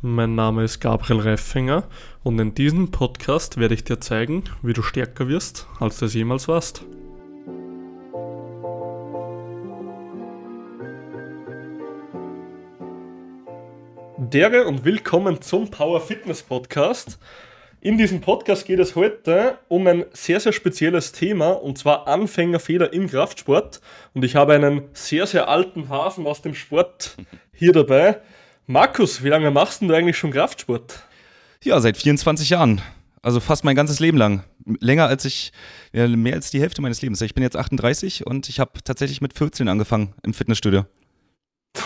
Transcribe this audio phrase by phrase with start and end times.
[0.00, 1.82] Mein Name ist Gabriel Reifinger
[2.22, 6.14] und in diesem Podcast werde ich dir zeigen, wie du stärker wirst, als du es
[6.14, 6.84] jemals warst.
[14.18, 17.18] Dere und willkommen zum Power Fitness Podcast.
[17.80, 22.92] In diesem Podcast geht es heute um ein sehr, sehr spezielles Thema und zwar Anfängerfehler
[22.92, 23.80] im Kraftsport.
[24.14, 27.16] Und ich habe einen sehr, sehr alten Hasen aus dem Sport
[27.52, 28.20] hier dabei.
[28.70, 31.02] Markus, wie lange machst du eigentlich schon Kraftsport?
[31.64, 32.82] Ja, seit 24 Jahren.
[33.22, 34.44] Also fast mein ganzes Leben lang.
[34.80, 35.52] Länger als ich,
[35.94, 37.22] ja, mehr als die Hälfte meines Lebens.
[37.22, 40.84] Ich bin jetzt 38 und ich habe tatsächlich mit 14 angefangen im Fitnessstudio.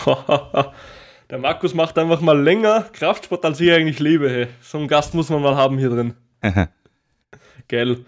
[1.29, 4.29] Der Markus macht einfach mal länger Kraftsport, als ich eigentlich lebe.
[4.29, 4.47] Hey.
[4.59, 6.15] So einen Gast muss man mal haben hier drin.
[7.69, 8.03] Geil.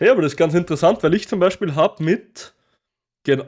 [0.00, 2.54] Ja, aber das ist ganz interessant, weil ich zum Beispiel habe mit,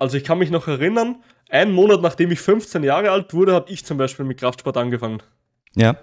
[0.01, 1.16] also ich kann mich noch erinnern,
[1.48, 5.23] einen Monat nachdem ich 15 Jahre alt wurde, habe ich zum Beispiel mit Kraftsport angefangen.
[5.74, 5.96] Ja.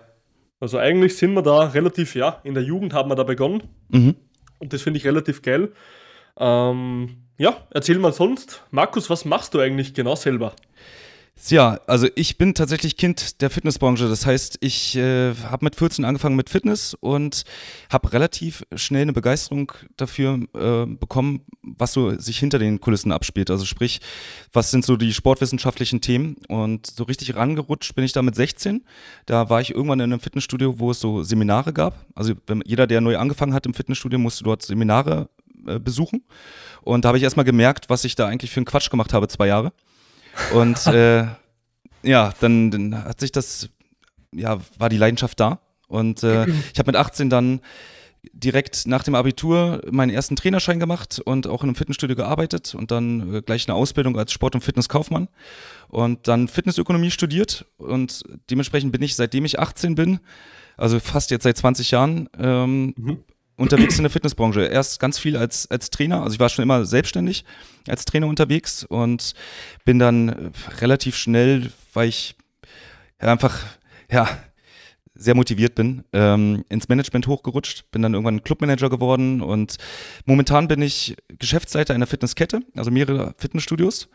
[0.59, 3.63] Also eigentlich sind wir da relativ, ja, in der Jugend haben wir da begonnen.
[3.89, 4.15] Mhm.
[4.59, 5.73] Und das finde ich relativ geil.
[6.37, 8.63] Ähm, ja, erzähl mal sonst.
[8.71, 10.53] Markus, was machst du eigentlich genau selber?
[11.49, 14.07] Ja, also ich bin tatsächlich Kind der Fitnessbranche.
[14.07, 17.43] Das heißt, ich äh, habe mit 14 angefangen mit Fitness und
[17.89, 23.49] habe relativ schnell eine Begeisterung dafür äh, bekommen, was so sich hinter den Kulissen abspielt.
[23.49, 23.99] Also sprich,
[24.53, 26.37] was sind so die sportwissenschaftlichen Themen?
[26.47, 28.85] Und so richtig rangerutscht bin ich da mit 16.
[29.25, 32.05] Da war ich irgendwann in einem Fitnessstudio, wo es so Seminare gab.
[32.15, 35.29] Also jeder, der neu angefangen hat im Fitnessstudio, musste dort Seminare
[35.67, 36.23] äh, besuchen.
[36.83, 39.27] Und da habe ich erstmal gemerkt, was ich da eigentlich für einen Quatsch gemacht habe,
[39.27, 39.73] zwei Jahre.
[40.53, 41.25] Und äh,
[42.03, 43.69] ja, dann, dann hat sich das,
[44.33, 45.59] ja, war die Leidenschaft da.
[45.87, 47.61] Und äh, ich habe mit 18 dann
[48.31, 52.89] direkt nach dem Abitur meinen ersten Trainerschein gemacht und auch in einem Fitnessstudio gearbeitet und
[52.89, 55.27] dann äh, gleich eine Ausbildung als Sport- und Fitnesskaufmann
[55.89, 60.19] und dann Fitnessökonomie studiert und dementsprechend bin ich, seitdem ich 18 bin,
[60.77, 63.23] also fast jetzt seit 20 Jahren, ähm, mhm
[63.57, 64.65] unterwegs in der Fitnessbranche.
[64.65, 67.45] Erst ganz viel als, als Trainer, also ich war schon immer selbstständig
[67.87, 69.33] als Trainer unterwegs und
[69.85, 72.35] bin dann relativ schnell, weil ich
[73.19, 73.59] einfach,
[74.09, 74.27] ja,
[75.15, 79.77] sehr motiviert bin, ähm, ins Management hochgerutscht, bin dann irgendwann Clubmanager geworden und
[80.25, 84.09] momentan bin ich Geschäftsleiter einer Fitnesskette, also mehrere Fitnessstudios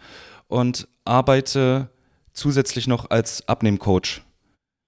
[0.48, 1.90] und arbeite
[2.32, 4.22] zusätzlich noch als Abnehmcoach,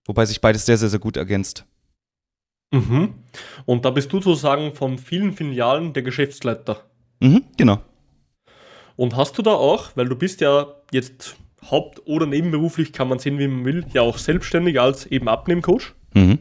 [0.07, 1.65] wobei sich beides sehr, sehr, sehr gut ergänzt.
[2.71, 3.15] Mhm.
[3.67, 6.85] Und da bist du sozusagen von vielen Filialen der Geschäftsleiter.
[7.21, 7.81] Mhm, genau.
[8.97, 11.37] Und hast du da auch, weil du bist ja jetzt
[11.71, 15.95] haupt- oder nebenberuflich, kann man sehen, wie man will, ja auch selbstständig als eben Abnehmcoach.
[16.15, 16.39] Mhm.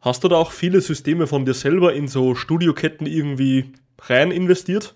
[0.00, 4.94] Hast du da auch viele Systeme von dir selber in so Studioketten irgendwie rein investiert?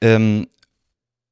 [0.00, 0.48] Ähm,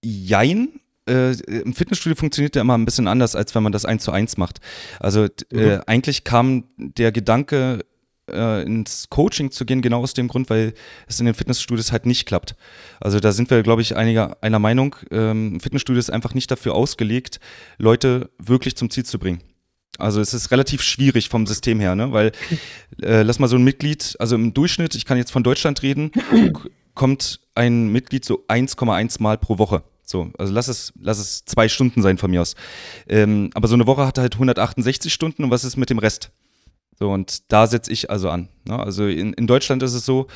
[0.05, 4.05] jein, äh, im Fitnessstudio funktioniert der immer ein bisschen anders, als wenn man das eins
[4.05, 4.61] zu eins macht.
[5.01, 5.83] Also äh, mhm.
[5.87, 7.85] eigentlich kam der Gedanke
[8.31, 10.75] äh, ins Coaching zu gehen, genau aus dem Grund, weil
[11.07, 12.57] es in den Fitnessstudios halt nicht klappt.
[13.01, 14.97] Also da sind wir, glaube ich, einiger, einer Meinung.
[15.11, 17.41] Ähm, Fitnessstudio ist einfach nicht dafür ausgelegt,
[17.79, 19.41] Leute wirklich zum Ziel zu bringen.
[19.99, 22.13] Also es ist relativ schwierig vom System her, ne?
[22.13, 22.33] weil
[23.03, 26.11] äh, lass mal so ein Mitglied, also im Durchschnitt, ich kann jetzt von Deutschland reden,
[26.95, 29.83] kommt ein Mitglied so 1,1 Mal pro Woche.
[30.05, 32.55] So, also lass es, lass es zwei Stunden sein von mir aus.
[33.09, 36.31] Ähm, aber so eine Woche hat halt 168 Stunden und was ist mit dem Rest?
[36.99, 38.49] So, und da setze ich also an.
[38.65, 38.79] Ne?
[38.79, 40.27] Also in, in Deutschland ist es so,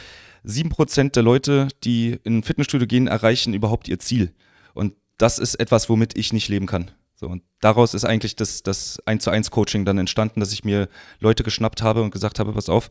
[0.47, 4.33] 7% der Leute, die in ein Fitnessstudio gehen, erreichen überhaupt ihr Ziel.
[4.75, 6.91] Und das ist etwas, womit ich nicht leben kann.
[7.15, 10.65] So, und daraus ist eigentlich das, das 1 zu 1 Coaching dann entstanden, dass ich
[10.65, 10.89] mir
[11.19, 12.89] Leute geschnappt habe und gesagt habe, pass auf,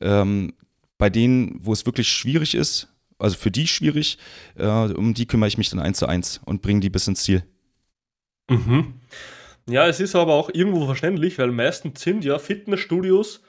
[0.00, 0.54] ähm,
[0.96, 2.88] bei denen, wo es wirklich schwierig ist,
[3.18, 4.18] also für die schwierig,
[4.56, 7.22] äh, um die kümmere ich mich dann 1 zu 1 und bringe die bis ins
[7.22, 7.44] Ziel.
[8.48, 8.94] Mhm.
[9.68, 13.42] Ja, es ist aber auch irgendwo verständlich, weil meistens sind ja Fitnessstudios,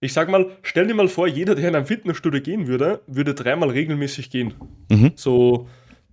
[0.00, 3.34] ich sag mal, stell dir mal vor, jeder, der in ein Fitnessstudio gehen würde, würde
[3.34, 4.54] dreimal regelmäßig gehen.
[4.90, 5.12] Mhm.
[5.16, 5.68] So,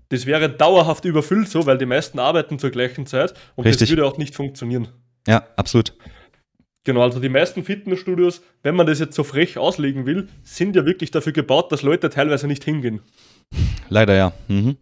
[0.09, 3.81] das wäre dauerhaft überfüllt so, weil die meisten arbeiten zur gleichen Zeit und Richtig.
[3.81, 4.89] das würde auch nicht funktionieren.
[5.27, 5.93] Ja, absolut.
[6.83, 10.85] Genau, also die meisten Fitnessstudios, wenn man das jetzt so frech auslegen will, sind ja
[10.85, 13.01] wirklich dafür gebaut, dass Leute teilweise nicht hingehen.
[13.89, 14.33] Leider ja.
[14.47, 14.77] Mhm.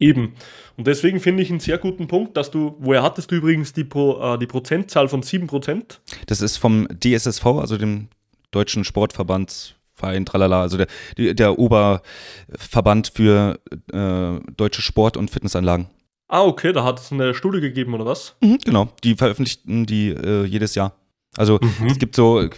[0.00, 0.34] Eben.
[0.76, 3.84] Und deswegen finde ich einen sehr guten Punkt, dass du, woher hattest du übrigens die,
[3.84, 5.98] Pro, äh, die Prozentzahl von 7%?
[6.26, 8.08] Das ist vom DSSV, also dem
[8.50, 13.60] Deutschen Sportverbandsverein, tralala, also der, der Oberverband für
[13.92, 15.86] äh, deutsche Sport- und Fitnessanlagen.
[16.28, 18.36] Ah, okay, da hat es eine Studie gegeben, oder was?
[18.40, 20.94] Mhm, genau, die veröffentlichten die äh, jedes Jahr.
[21.36, 21.86] Also mhm.
[21.86, 22.48] es gibt so,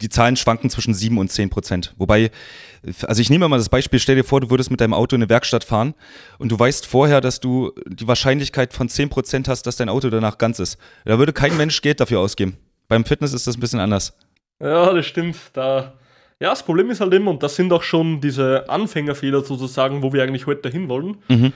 [0.00, 1.94] die Zahlen schwanken zwischen 7 und 10 Prozent.
[1.98, 2.30] Wobei,
[3.02, 5.22] also ich nehme mal das Beispiel, stell dir vor, du würdest mit deinem Auto in
[5.22, 5.94] eine Werkstatt fahren
[6.38, 10.10] und du weißt vorher, dass du die Wahrscheinlichkeit von 10 Prozent hast, dass dein Auto
[10.10, 10.78] danach ganz ist.
[11.04, 12.56] Da würde kein Mensch Geld dafür ausgeben.
[12.86, 14.16] Beim Fitness ist das ein bisschen anders.
[14.60, 15.36] Ja, das stimmt.
[15.52, 15.94] Da,
[16.38, 20.12] ja, das Problem ist halt immer, und das sind auch schon diese Anfängerfehler sozusagen, wo
[20.12, 21.16] wir eigentlich heute hinwollen.
[21.28, 21.52] Mhm.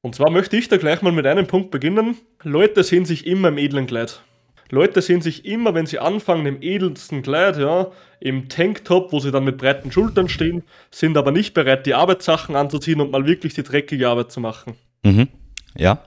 [0.00, 2.16] Und zwar möchte ich da gleich mal mit einem Punkt beginnen.
[2.42, 4.22] Leute sehen sich immer im edlen Kleid.
[4.70, 7.90] Leute sehen sich immer, wenn sie anfangen, im edelsten Kleid, ja,
[8.20, 12.56] im Tanktop, wo sie dann mit breiten Schultern stehen, sind aber nicht bereit, die Arbeitssachen
[12.56, 14.74] anzuziehen und mal wirklich die dreckige Arbeit zu machen.
[15.04, 15.28] Mhm.
[15.76, 16.02] Ja.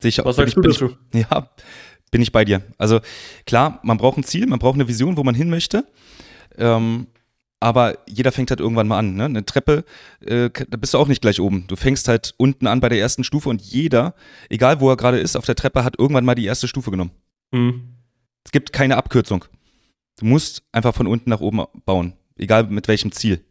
[0.00, 0.24] Sicher.
[0.24, 0.96] Was sagst du dazu?
[1.12, 1.48] Ich, ja,
[2.10, 2.62] bin ich bei dir.
[2.78, 3.00] Also
[3.46, 5.84] klar, man braucht ein Ziel, man braucht eine Vision, wo man hin möchte.
[6.56, 7.06] Ähm,
[7.60, 9.14] aber jeder fängt halt irgendwann mal an.
[9.14, 9.24] Ne?
[9.24, 9.84] Eine Treppe,
[10.20, 11.66] äh, da bist du auch nicht gleich oben.
[11.66, 14.14] Du fängst halt unten an bei der ersten Stufe und jeder,
[14.50, 17.12] egal wo er gerade ist, auf der Treppe hat irgendwann mal die erste Stufe genommen.
[17.52, 17.94] Mhm.
[18.44, 19.44] Es gibt keine Abkürzung.
[20.18, 23.44] Du musst einfach von unten nach oben bauen, egal mit welchem Ziel.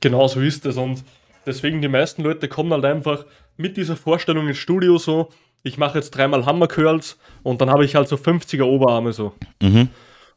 [0.00, 1.04] Genau so ist es und
[1.46, 3.24] deswegen die meisten Leute kommen halt einfach
[3.56, 5.30] mit dieser Vorstellung ins Studio so,
[5.62, 9.32] ich mache jetzt dreimal Hammer Curls und dann habe ich halt so 50er Oberarme so.
[9.62, 9.88] Mhm.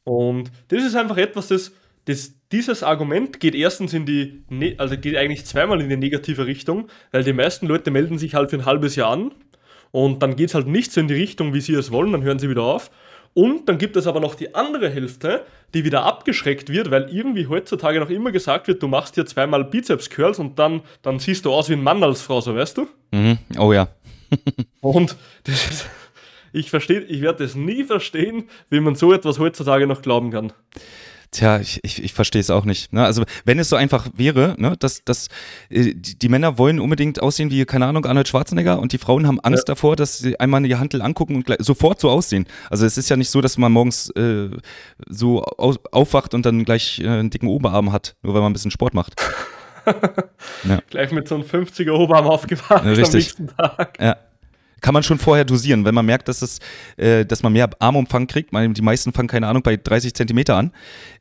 [0.03, 1.73] Und das ist einfach etwas, das,
[2.05, 6.45] das dieses Argument geht erstens in die, ne also geht eigentlich zweimal in die negative
[6.45, 9.33] Richtung, weil die meisten Leute melden sich halt für ein halbes Jahr an
[9.91, 12.23] und dann geht es halt nicht so in die Richtung, wie sie es wollen, dann
[12.23, 12.89] hören sie wieder auf.
[13.37, 15.45] Und dann gibt es aber noch die andere Hälfte,
[15.75, 19.63] die wieder abgeschreckt wird, weil irgendwie heutzutage noch immer gesagt wird, du machst dir zweimal
[19.63, 22.87] Bizeps-Curls und dann, dann siehst du aus wie ein Mann als Frau, so weißt du?
[23.11, 23.37] Mhm.
[23.59, 23.89] Oh ja.
[24.81, 25.85] und das ist,
[26.51, 30.51] ich verstehe, ich werde das nie verstehen, wie man so etwas heutzutage noch glauben kann.
[31.31, 32.93] Tja, ich, ich, ich verstehe es auch nicht.
[32.93, 33.03] Ne?
[33.03, 35.27] Also wenn es so einfach wäre, ne, dass, dass
[35.69, 39.27] äh, die, die, Männer wollen unbedingt aussehen wie, keine Ahnung, Arnold Schwarzenegger und die Frauen
[39.27, 39.73] haben Angst ja.
[39.73, 42.47] davor, dass sie einmal die Handel angucken und gleich, sofort so aussehen.
[42.69, 44.49] Also es ist ja nicht so, dass man morgens äh,
[45.07, 48.53] so auf, aufwacht und dann gleich äh, einen dicken Oberarm hat, nur weil man ein
[48.53, 49.13] bisschen Sport macht.
[50.63, 50.79] ja.
[50.89, 53.97] Gleich mit so einem 50er Oberarm aufgewacht ja, am nächsten Tag.
[53.99, 54.17] Ja
[54.81, 56.59] kann man schon vorher dosieren, wenn man merkt, dass, es,
[56.97, 58.53] äh, dass man mehr Armumfang kriegt.
[58.53, 60.71] Man, die meisten fangen, keine Ahnung, bei 30 Zentimeter an.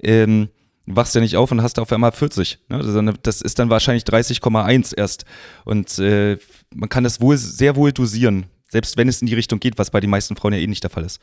[0.02, 0.48] Ähm,
[0.86, 2.58] wachst ja nicht auf und hast auf einmal 40.
[2.68, 3.14] Ne?
[3.22, 5.24] Das ist dann wahrscheinlich 30,1 erst.
[5.64, 6.38] Und äh,
[6.74, 9.90] man kann das wohl sehr wohl dosieren, selbst wenn es in die Richtung geht, was
[9.90, 11.20] bei den meisten Frauen ja eh nicht der Fall ist.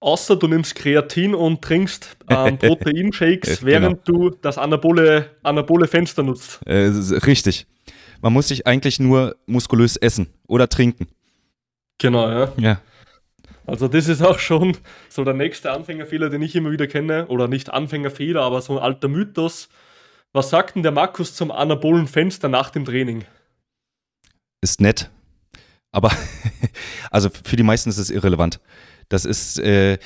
[0.00, 3.66] Außer du nimmst Kreatin und trinkst ähm, Proteinshakes, genau.
[3.70, 6.60] während du das anabole, anabole Fenster nutzt.
[6.66, 6.90] Äh,
[7.24, 7.66] richtig.
[8.20, 11.06] Man muss sich eigentlich nur muskulös essen oder trinken.
[11.98, 12.52] Genau, ja.
[12.58, 12.80] Ja.
[13.66, 14.76] Also das ist auch schon
[15.08, 17.26] so der nächste Anfängerfehler, den ich immer wieder kenne.
[17.26, 19.68] Oder nicht Anfängerfehler, aber so ein alter Mythos.
[20.32, 23.24] Was sagt denn der Markus zum anabolen Fenster nach dem Training?
[24.60, 25.10] Ist nett.
[25.90, 26.12] Aber
[27.10, 28.60] also für die meisten ist es irrelevant.
[29.08, 29.98] Das ist, äh,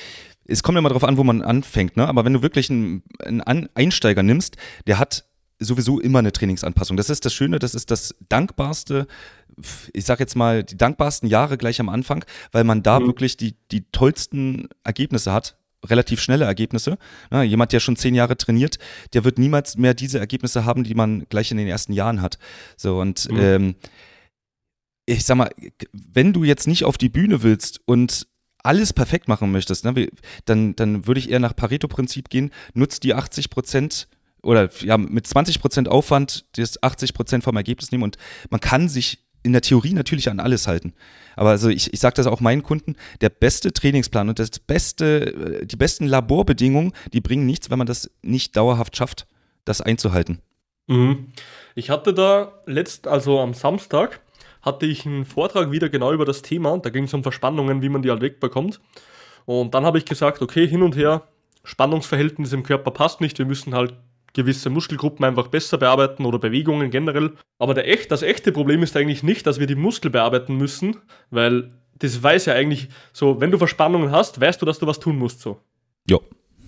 [0.45, 2.07] es kommt immer darauf an, wo man anfängt, ne?
[2.07, 4.57] Aber wenn du wirklich einen, einen Einsteiger nimmst,
[4.87, 5.25] der hat
[5.59, 6.97] sowieso immer eine Trainingsanpassung.
[6.97, 9.07] Das ist das Schöne, das ist das dankbarste,
[9.93, 13.07] ich sag jetzt mal, die dankbarsten Jahre gleich am Anfang, weil man da mhm.
[13.07, 16.97] wirklich die, die tollsten Ergebnisse hat, relativ schnelle Ergebnisse.
[17.31, 18.77] Ja, jemand, der schon zehn Jahre trainiert,
[19.13, 22.37] der wird niemals mehr diese Ergebnisse haben, die man gleich in den ersten Jahren hat.
[22.77, 23.39] So und mhm.
[23.39, 23.75] ähm,
[25.05, 25.49] ich sag mal,
[25.91, 28.27] wenn du jetzt nicht auf die Bühne willst und
[28.63, 30.07] alles perfekt machen möchtest, ne,
[30.45, 34.07] dann, dann würde ich eher nach Pareto-Prinzip gehen, nutzt die 80 Prozent
[34.43, 38.17] oder ja, mit 20% Aufwand das 80% vom Ergebnis nehmen und
[38.49, 40.93] man kann sich in der Theorie natürlich an alles halten.
[41.35, 45.61] Aber also ich, ich sage das auch meinen Kunden, der beste Trainingsplan und das beste,
[45.61, 49.27] äh, die besten Laborbedingungen, die bringen nichts, wenn man das nicht dauerhaft schafft,
[49.65, 50.39] das einzuhalten.
[50.87, 51.27] Mhm.
[51.75, 54.21] Ich hatte da letzt, also am Samstag,
[54.61, 56.77] hatte ich einen Vortrag wieder genau über das Thema.
[56.77, 58.79] Da ging es um Verspannungen, wie man die halt wegbekommt.
[59.45, 61.27] Und dann habe ich gesagt, okay, hin und her,
[61.63, 63.95] Spannungsverhältnis im Körper passt nicht, wir müssen halt
[64.33, 67.33] gewisse Muskelgruppen einfach besser bearbeiten oder Bewegungen generell.
[67.59, 70.97] Aber der echt, das echte Problem ist eigentlich nicht, dass wir die Muskel bearbeiten müssen,
[71.29, 74.99] weil das weiß ja eigentlich so, wenn du Verspannungen hast, weißt du, dass du was
[74.99, 75.59] tun musst so.
[76.09, 76.17] Ja.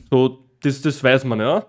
[0.10, 1.66] So, das, das weiß man, ja.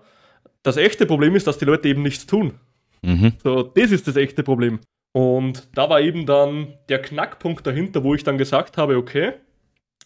[0.63, 2.53] Das echte Problem ist, dass die Leute eben nichts tun.
[3.01, 3.33] Mhm.
[3.43, 4.79] So, das ist das echte Problem.
[5.13, 9.33] Und da war eben dann der Knackpunkt dahinter, wo ich dann gesagt habe, okay,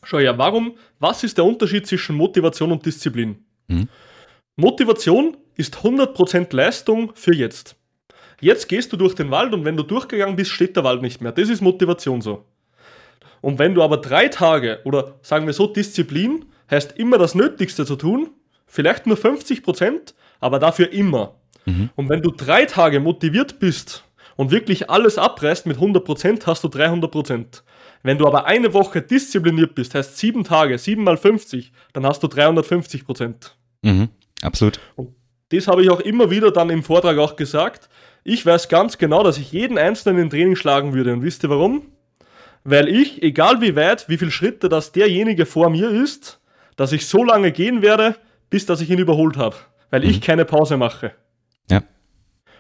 [0.03, 3.43] schau ja, warum, was ist der Unterschied zwischen Motivation und Disziplin?
[3.67, 3.87] Mhm.
[4.55, 7.75] Motivation ist 100% Leistung für jetzt.
[8.41, 11.21] Jetzt gehst du durch den Wald und wenn du durchgegangen bist, steht der Wald nicht
[11.21, 11.33] mehr.
[11.33, 12.45] Das ist Motivation so.
[13.41, 17.85] Und wenn du aber drei Tage oder sagen wir so, Disziplin heißt immer das Nötigste
[17.85, 18.29] zu tun,
[18.67, 21.35] vielleicht nur 50%, aber dafür immer.
[21.65, 21.89] Mhm.
[21.95, 24.05] Und wenn du drei Tage motiviert bist
[24.37, 27.63] und wirklich alles abreißt mit 100%, hast du 300%.
[28.03, 32.23] Wenn du aber eine Woche diszipliniert bist, heißt sieben Tage, sieben mal 50, dann hast
[32.23, 33.51] du 350%.
[33.81, 34.09] Mhm.
[34.41, 34.79] Absolut.
[34.95, 35.18] Und
[35.49, 37.89] das habe ich auch immer wieder dann im Vortrag auch gesagt.
[38.23, 41.13] Ich weiß ganz genau, dass ich jeden Einzelnen im Training schlagen würde.
[41.13, 41.83] Und wisst ihr warum?
[42.63, 46.39] Weil ich, egal wie weit, wie viele Schritte das derjenige vor mir ist,
[46.75, 48.15] dass ich so lange gehen werde,
[48.49, 49.55] bis dass ich ihn überholt habe,
[49.89, 50.09] weil mhm.
[50.09, 51.13] ich keine Pause mache.
[51.69, 51.83] Ja.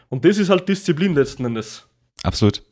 [0.07, 1.87] Und das ist halt Disziplin letzten Endes.
[2.23, 2.63] Absolut.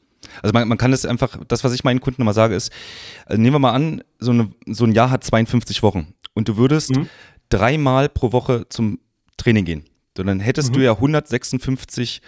[0.41, 2.71] Also man, man kann das einfach, das, was ich meinen Kunden immer sage, ist,
[3.25, 6.57] also nehmen wir mal an, so, eine, so ein Jahr hat 52 Wochen und du
[6.57, 7.07] würdest mhm.
[7.49, 8.99] dreimal pro Woche zum
[9.37, 9.85] Training gehen.
[10.23, 10.73] Dann hättest mhm.
[10.73, 12.21] du ja 156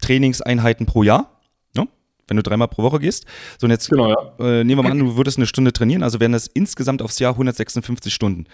[0.00, 1.40] Trainingseinheiten pro Jahr,
[1.74, 1.88] ne?
[2.26, 3.26] wenn du dreimal pro Woche gehst.
[3.58, 4.60] So, und jetzt genau, ja.
[4.60, 7.18] äh, nehmen wir mal an, du würdest eine Stunde trainieren, also wären das insgesamt aufs
[7.18, 8.46] Jahr 156 Stunden,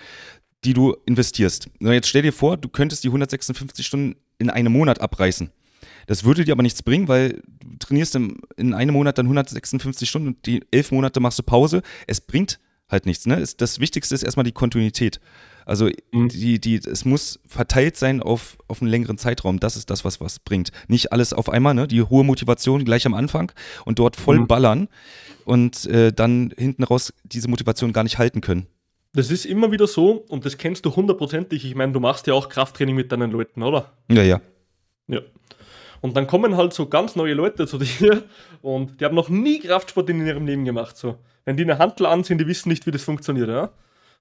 [0.64, 1.68] die du investierst.
[1.80, 5.50] So, jetzt stell dir vor, du könntest die 156 Stunden in einem Monat abreißen.
[6.06, 10.08] Das würde dir aber nichts bringen, weil du trainierst in, in einem Monat dann 156
[10.08, 11.82] Stunden und die elf Monate machst du Pause.
[12.06, 12.58] Es bringt
[12.90, 13.26] halt nichts.
[13.26, 13.42] Ne?
[13.56, 15.20] Das Wichtigste ist erstmal die Kontinuität.
[15.66, 16.28] Also mhm.
[16.28, 19.60] die, die, es muss verteilt sein auf, auf einen längeren Zeitraum.
[19.60, 20.70] Das ist das, was was bringt.
[20.88, 21.86] Nicht alles auf einmal, ne?
[21.86, 23.52] Die hohe Motivation gleich am Anfang
[23.84, 24.46] und dort voll mhm.
[24.46, 24.88] ballern
[25.44, 28.66] und äh, dann hinten raus diese Motivation gar nicht halten können.
[29.14, 31.64] Das ist immer wieder so und das kennst du hundertprozentig.
[31.64, 33.92] Ich meine, du machst ja auch Krafttraining mit deinen Leuten, oder?
[34.10, 34.40] Ja, ja.
[35.06, 35.20] Ja.
[36.00, 38.24] Und dann kommen halt so ganz neue Leute zu dir
[38.60, 40.96] und die haben noch nie Kraftsport in ihrem Leben gemacht.
[40.96, 41.16] So.
[41.44, 43.48] Wenn die eine Handel anziehen, die wissen nicht, wie das funktioniert.
[43.48, 43.70] Ja?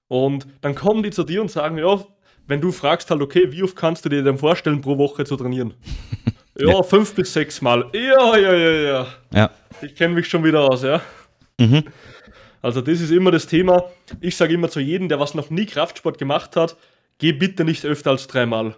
[0.08, 2.04] Und dann kommen die zu dir und sagen, ja,
[2.46, 5.36] wenn du fragst halt, okay, wie oft kannst du dir denn vorstellen, pro Woche zu
[5.36, 5.74] trainieren?
[6.58, 7.90] ja, ja, fünf bis sechs Mal.
[7.92, 9.06] Ja, ja, ja, ja.
[9.32, 9.50] Ja.
[9.82, 11.00] Ich kenne mich schon wieder aus, ja.
[11.58, 11.84] Mhm.
[12.60, 13.84] Also das ist immer das Thema.
[14.20, 16.76] Ich sage immer zu jedem, der was noch nie Kraftsport gemacht hat,
[17.18, 18.76] geh bitte nicht öfter als dreimal.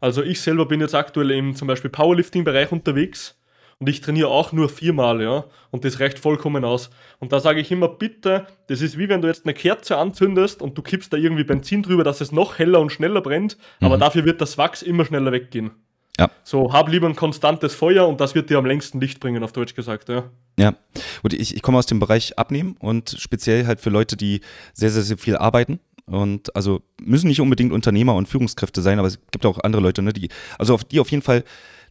[0.00, 3.36] Also ich selber bin jetzt aktuell im zum Beispiel Powerlifting-Bereich unterwegs
[3.78, 6.90] und ich trainiere auch nur viermal, ja, und das reicht vollkommen aus.
[7.18, 10.62] Und da sage ich immer, bitte, das ist wie wenn du jetzt eine Kerze anzündest
[10.62, 13.86] und du kippst da irgendwie Benzin drüber, dass es noch heller und schneller brennt, mhm.
[13.86, 15.72] aber dafür wird das Wachs immer schneller weggehen.
[16.18, 16.30] Ja.
[16.44, 19.52] So, hab lieber ein konstantes Feuer und das wird dir am längsten Licht bringen, auf
[19.52, 20.24] Deutsch gesagt, ja.
[20.58, 20.74] Ja,
[21.22, 24.40] und ich, ich komme aus dem Bereich Abnehmen und speziell halt für Leute, die
[24.72, 29.08] sehr, sehr, sehr viel arbeiten und also müssen nicht unbedingt Unternehmer und Führungskräfte sein, aber
[29.08, 31.44] es gibt auch andere Leute, ne, die, also auf die auf jeden Fall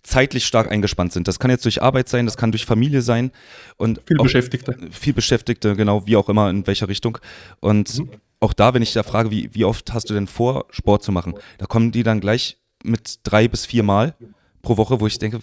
[0.05, 1.27] zeitlich stark eingespannt sind.
[1.27, 3.31] Das kann jetzt durch Arbeit sein, das kann durch Familie sein
[3.77, 4.77] und viel Beschäftigte.
[4.91, 7.17] Viel Beschäftigte, genau, wie auch immer, in welcher Richtung.
[7.59, 8.11] Und mhm.
[8.39, 11.11] auch da, wenn ich da frage, wie, wie oft hast du denn vor, Sport zu
[11.11, 14.15] machen, da kommen die dann gleich mit drei bis vier Mal
[14.61, 15.39] pro Woche, wo ich denke,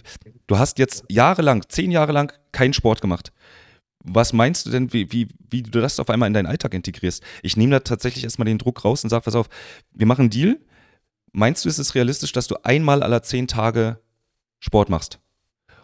[0.47, 3.33] du hast jetzt jahrelang, zehn Jahre lang keinen Sport gemacht.
[4.05, 7.23] Was meinst du denn, wie, wie, wie du das auf einmal in deinen Alltag integrierst?
[7.41, 9.49] Ich nehme da tatsächlich erstmal den Druck raus und sage, pass auf,
[9.93, 10.59] wir machen einen Deal.
[11.31, 13.97] Meinst du, ist es realistisch, dass du einmal aller zehn Tage
[14.63, 15.19] Sport machst?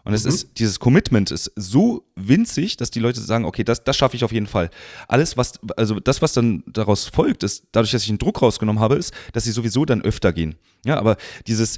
[0.06, 0.30] Und es mhm.
[0.30, 4.24] ist, dieses Commitment ist so winzig, dass die Leute sagen, okay, das, das schaffe ich
[4.24, 4.70] auf jeden Fall.
[5.08, 8.82] Alles, was, also das, was dann daraus folgt, ist, dadurch, dass ich einen Druck rausgenommen
[8.82, 10.56] habe, ist, dass sie sowieso dann öfter gehen.
[10.86, 11.18] Ja, aber
[11.48, 11.78] dieses,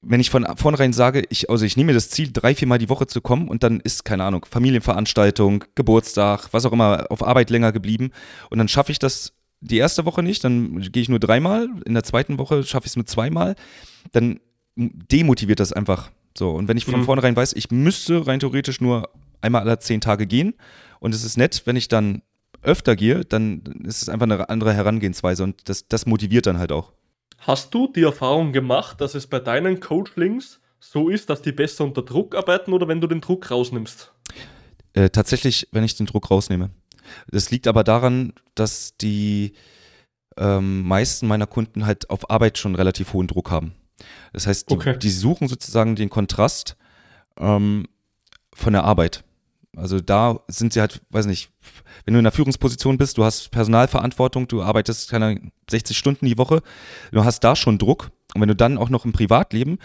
[0.00, 2.88] wenn ich von vornherein sage, ich, also ich nehme mir das Ziel, drei, viermal die
[2.88, 7.50] Woche zu kommen und dann ist, keine Ahnung, Familienveranstaltung, Geburtstag, was auch immer, auf Arbeit
[7.50, 8.12] länger geblieben
[8.50, 11.94] und dann schaffe ich das die erste Woche nicht, dann gehe ich nur dreimal, in
[11.94, 13.56] der zweiten Woche schaffe ich es nur zweimal,
[14.12, 14.38] dann
[14.76, 16.12] demotiviert das einfach.
[16.38, 17.04] So, und wenn ich von mhm.
[17.04, 20.54] vornherein weiß, ich müsste rein theoretisch nur einmal alle zehn Tage gehen
[21.00, 22.22] und es ist nett, wenn ich dann
[22.62, 26.72] öfter gehe, dann ist es einfach eine andere Herangehensweise und das, das motiviert dann halt
[26.72, 26.92] auch.
[27.38, 31.84] Hast du die Erfahrung gemacht, dass es bei deinen Coachlings so ist, dass die besser
[31.84, 34.12] unter Druck arbeiten oder wenn du den Druck rausnimmst?
[34.92, 36.70] Äh, tatsächlich, wenn ich den Druck rausnehme.
[37.30, 39.52] Das liegt aber daran, dass die
[40.36, 43.74] ähm, meisten meiner Kunden halt auf Arbeit schon relativ hohen Druck haben.
[44.32, 44.98] Das heißt, die, okay.
[44.98, 46.76] die suchen sozusagen den Kontrast
[47.38, 47.86] ähm,
[48.54, 49.24] von der Arbeit.
[49.76, 51.50] Also da sind sie halt, weiß nicht,
[52.04, 55.40] wenn du in einer Führungsposition bist, du hast Personalverantwortung, du arbeitest keine
[55.70, 56.62] 60 Stunden die Woche,
[57.12, 58.10] du hast da schon Druck.
[58.34, 59.78] Und wenn du dann auch noch im Privatleben,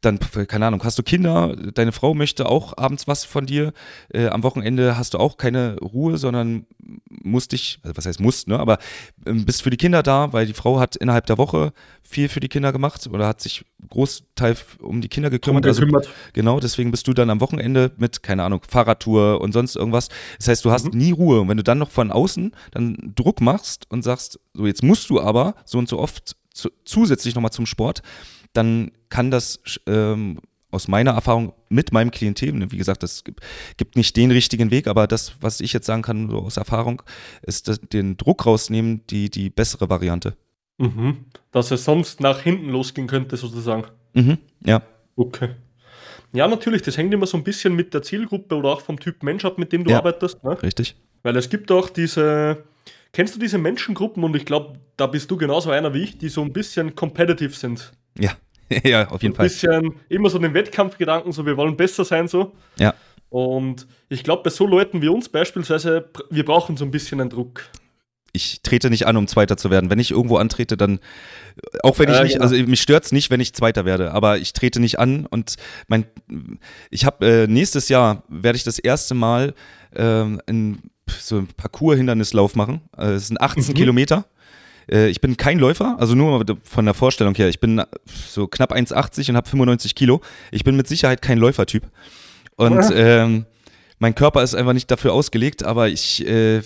[0.00, 3.74] dann, keine Ahnung, hast du Kinder, deine Frau möchte auch abends was von dir,
[4.08, 6.64] äh, am Wochenende hast du auch keine Ruhe, sondern
[7.22, 8.78] musst dich, also was heißt musst, ne, aber
[9.26, 12.40] ähm, bist für die Kinder da, weil die Frau hat innerhalb der Woche viel für
[12.40, 15.66] die Kinder gemacht oder hat sich Großteil um die Kinder gekümmert.
[15.66, 15.84] Also,
[16.32, 20.08] genau, deswegen bist du dann am Wochenende mit, keine Ahnung, Fahrradtour und sonst irgendwas.
[20.38, 20.98] Das heißt, du hast mhm.
[20.98, 21.40] nie Ruhe.
[21.40, 25.10] Und wenn du dann noch von außen dann Druck machst und sagst, so jetzt musst
[25.10, 28.02] du aber so und so oft zu, zusätzlich nochmal zum Sport,
[28.52, 30.40] dann kann das ähm,
[30.70, 33.24] aus meiner Erfahrung mit meinem Klientel, ne, wie gesagt, das
[33.76, 37.02] gibt nicht den richtigen Weg, aber das, was ich jetzt sagen kann so aus Erfahrung,
[37.42, 40.36] ist das, den Druck rausnehmen, die, die bessere Variante.
[40.78, 41.26] Mhm.
[41.50, 43.84] Dass es sonst nach hinten losgehen könnte, sozusagen.
[44.14, 44.38] Mhm.
[44.64, 44.82] Ja.
[45.16, 45.50] Okay.
[46.32, 49.22] Ja, natürlich, das hängt immer so ein bisschen mit der Zielgruppe oder auch vom Typ
[49.22, 50.42] Mensch ab, mit dem du ja, arbeitest.
[50.44, 50.62] Ne?
[50.62, 50.94] Richtig.
[51.22, 52.62] Weil es gibt auch diese,
[53.12, 56.28] Kennst du diese Menschengruppen, und ich glaube, da bist du genauso einer wie ich, die
[56.28, 57.92] so ein bisschen competitive sind?
[58.18, 58.36] Ja,
[58.84, 59.46] ja, auf jeden Fall.
[59.46, 62.52] Ein bisschen immer so den Wettkampfgedanken, so wir wollen besser sein, so.
[62.78, 62.94] Ja.
[63.28, 67.30] Und ich glaube, bei so Leuten wie uns beispielsweise, wir brauchen so ein bisschen einen
[67.30, 67.62] Druck.
[68.32, 69.90] ich trete nicht an, um Zweiter zu werden.
[69.90, 71.00] Wenn ich irgendwo antrete, dann,
[71.82, 72.44] auch wenn ich äh, nicht, genau.
[72.44, 75.56] also mich stört es nicht, wenn ich Zweiter werde, aber ich trete nicht an und
[75.88, 76.06] mein,
[76.90, 79.54] ich habe äh, nächstes Jahr werde ich das erste Mal
[79.94, 80.78] äh, in,
[81.10, 82.80] so einen Parcours-Hindernislauf machen.
[82.96, 83.74] Äh, es sind 18 mhm.
[83.74, 84.24] Kilometer.
[84.90, 87.48] Äh, ich bin kein Läufer, also nur von der Vorstellung her.
[87.48, 87.82] Ich bin
[88.28, 90.20] so knapp 1,80 und habe 95 Kilo.
[90.50, 91.84] Ich bin mit Sicherheit kein Läufertyp.
[92.56, 93.46] Und ähm,
[93.98, 96.62] mein Körper ist einfach nicht dafür ausgelegt, aber ich äh,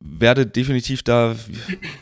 [0.00, 1.34] werde definitiv da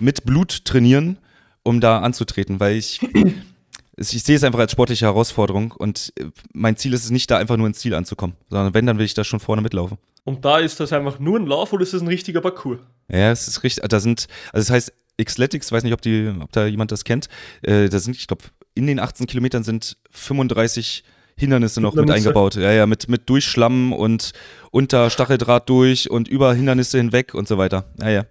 [0.01, 1.19] mit Blut trainieren,
[1.63, 3.01] um da anzutreten, weil ich,
[3.97, 7.39] ich sehe es einfach als sportliche Herausforderung und äh, mein Ziel ist es nicht, da
[7.39, 9.99] einfach nur ins Ziel anzukommen, sondern wenn, dann will ich da schon vorne mitlaufen.
[10.25, 12.81] Und da ist das einfach nur ein Lauf oder ist es ein richtiger Parcours?
[13.09, 14.93] Ja, es ist richtig, da sind, also das heißt
[15.25, 17.29] Xletics, weiß nicht, ob, die, ob da jemand das kennt,
[17.63, 21.05] äh, da sind, ich glaube, in den 18 Kilometern sind 35
[21.39, 22.13] Hindernisse noch Hindernisse.
[22.13, 22.55] mit eingebaut.
[22.57, 24.33] Ja, ja, mit, mit Durchschlamm und
[24.71, 27.85] unter Stacheldraht durch und über Hindernisse hinweg und so weiter.
[28.01, 28.27] Ja, ja.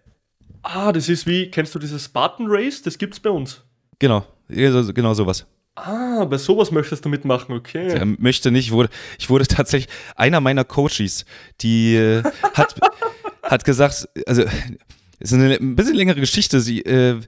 [0.63, 2.81] Ah, das ist wie, kennst du dieses Spartan Race?
[2.81, 3.61] Das gibt's bei uns.
[3.99, 5.45] Genau, genau sowas.
[5.75, 7.89] Ah, bei sowas möchtest du mitmachen, okay.
[7.89, 8.89] Er möchte nicht, ich wurde,
[9.19, 11.25] ich wurde tatsächlich, einer meiner Coaches,
[11.61, 12.75] die äh, hat,
[13.43, 14.43] hat gesagt, also
[15.19, 16.61] es ist eine ein bisschen längere Geschichte.
[16.61, 17.19] Sie, äh,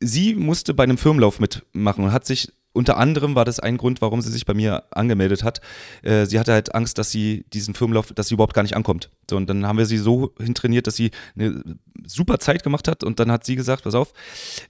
[0.00, 4.00] sie musste bei einem Firmenlauf mitmachen und hat sich unter anderem war das ein Grund,
[4.02, 5.60] warum sie sich bei mir angemeldet hat.
[6.02, 9.10] Äh, sie hatte halt Angst, dass sie diesen Firmenlauf, dass sie überhaupt gar nicht ankommt.
[9.28, 11.62] So, und dann haben wir sie so hintrainiert, dass sie eine
[12.06, 13.02] super Zeit gemacht hat.
[13.02, 14.12] Und dann hat sie gesagt: Pass auf,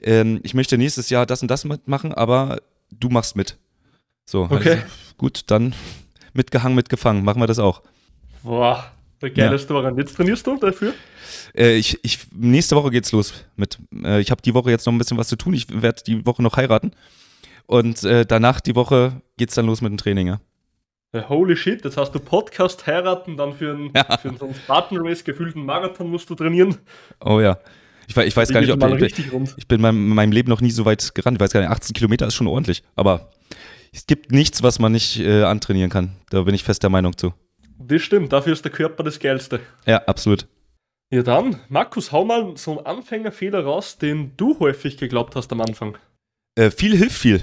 [0.01, 3.59] ähm, ich möchte nächstes Jahr das und das mitmachen, aber du machst mit.
[4.25, 4.71] So, okay.
[4.71, 4.85] Also,
[5.17, 5.75] gut, dann
[6.33, 7.83] mitgehangen, mitgefangen, machen wir das auch.
[8.43, 9.91] Boah, der geilste ja.
[9.97, 10.95] Jetzt trainierst du dafür?
[11.57, 13.79] Äh, ich, ich, nächste Woche geht's los mit.
[14.05, 15.55] Äh, ich habe die Woche jetzt noch ein bisschen was zu tun.
[15.55, 16.93] Ich werde die Woche noch heiraten.
[17.67, 20.41] Und äh, danach die Woche geht's dann los mit dem Training, ja.
[21.29, 24.19] Holy shit, jetzt hast du Podcast heiraten, dann für einen, ja.
[24.19, 26.77] für einen Spartan Race gefühlten Marathon musst du trainieren.
[27.25, 27.59] Oh ja.
[28.09, 29.19] Ich, ich weiß gar nicht, ob ich,
[29.57, 31.37] ich, bin in meinem Leben noch nie so weit gerannt.
[31.37, 32.83] Ich weiß gar nicht, 18 Kilometer ist schon ordentlich.
[32.97, 33.31] Aber
[33.93, 36.13] es gibt nichts, was man nicht äh, antrainieren kann.
[36.31, 37.35] Da bin ich fest der Meinung zu.
[37.79, 39.61] Das stimmt, dafür ist der Körper das Geilste.
[39.87, 40.49] Ja, absolut.
[41.11, 45.61] Ja dann, Markus, hau mal so einen Anfängerfehler raus, den du häufig geglaubt hast am
[45.61, 45.97] Anfang.
[46.55, 47.43] Äh, viel hilft viel.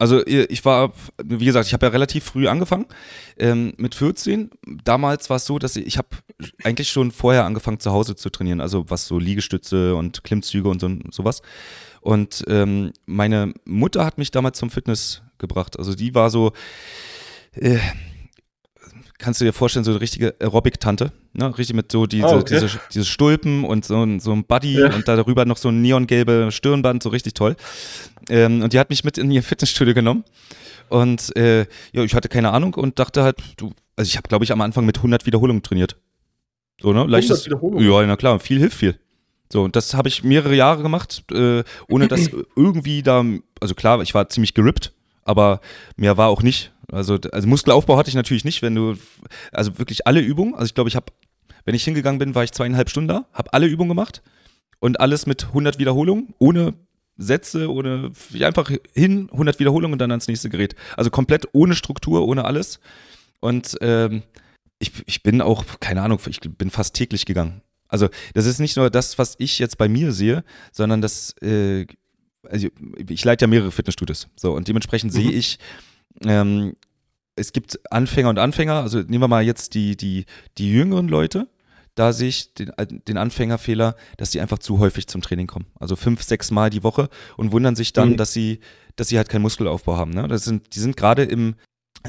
[0.00, 2.86] Also ich war, wie gesagt, ich habe ja relativ früh angefangen,
[3.38, 4.50] ähm, mit 14.
[4.82, 6.08] Damals war es so, dass ich, ich habe
[6.64, 10.80] eigentlich schon vorher angefangen zu Hause zu trainieren, also was so Liegestütze und Klimmzüge und
[10.80, 11.42] so, sowas.
[12.00, 15.78] Und ähm, meine Mutter hat mich damals zum Fitness gebracht.
[15.78, 16.52] Also die war so,
[17.52, 17.78] äh,
[19.20, 21.58] kannst du dir vorstellen, so eine richtige Aerobic-Tante, ne?
[21.58, 22.60] Richtig mit so diese, oh, okay.
[22.60, 24.92] diese, diese Stulpen und so, so ein Buddy ja.
[24.92, 27.56] und darüber noch so ein neongelbe Stirnband, so richtig toll.
[28.28, 30.24] Ähm, und die hat mich mit in ihr Fitnessstudio genommen.
[30.88, 34.44] Und äh, ja, ich hatte keine Ahnung und dachte halt, du, also ich habe, glaube
[34.44, 35.96] ich, am Anfang mit 100 Wiederholungen trainiert.
[36.80, 37.04] So, ne?
[37.04, 37.46] Leichtes.
[37.46, 38.98] Ja, na klar, viel hilft viel.
[39.52, 43.24] So, und das habe ich mehrere Jahre gemacht, äh, ohne dass irgendwie da,
[43.60, 44.92] also klar, ich war ziemlich gerippt,
[45.24, 45.60] aber
[45.96, 46.72] mehr war auch nicht.
[46.92, 48.96] Also, also Muskelaufbau hatte ich natürlich nicht, wenn du,
[49.52, 51.06] also wirklich alle Übungen, also ich glaube, ich habe,
[51.64, 54.22] wenn ich hingegangen bin, war ich zweieinhalb Stunden da, habe alle Übungen gemacht
[54.80, 56.74] und alles mit 100 Wiederholungen, ohne
[57.16, 60.74] Sätze, ohne, einfach hin, 100 Wiederholungen und dann ans nächste Gerät.
[60.96, 62.80] Also komplett ohne Struktur, ohne alles.
[63.40, 64.22] Und ähm,
[64.78, 67.60] ich, ich bin auch, keine Ahnung, ich bin fast täglich gegangen.
[67.88, 71.86] Also das ist nicht nur das, was ich jetzt bei mir sehe, sondern das, äh,
[72.48, 72.68] also
[73.08, 74.28] ich leite ja mehrere Fitnessstudios.
[74.36, 75.16] So, und dementsprechend mhm.
[75.16, 75.58] sehe ich,
[76.24, 76.74] ähm,
[77.36, 80.26] es gibt Anfänger und Anfänger, also nehmen wir mal jetzt die, die,
[80.58, 81.48] die jüngeren Leute,
[81.94, 82.70] da sehe ich den,
[83.08, 85.66] den Anfängerfehler, dass sie einfach zu häufig zum Training kommen.
[85.78, 88.16] Also fünf, sechs Mal die Woche und wundern sich dann, mhm.
[88.16, 88.60] dass sie,
[88.96, 90.12] dass sie halt keinen Muskelaufbau haben.
[90.12, 90.28] Ne?
[90.28, 91.56] Das sind, die sind gerade im,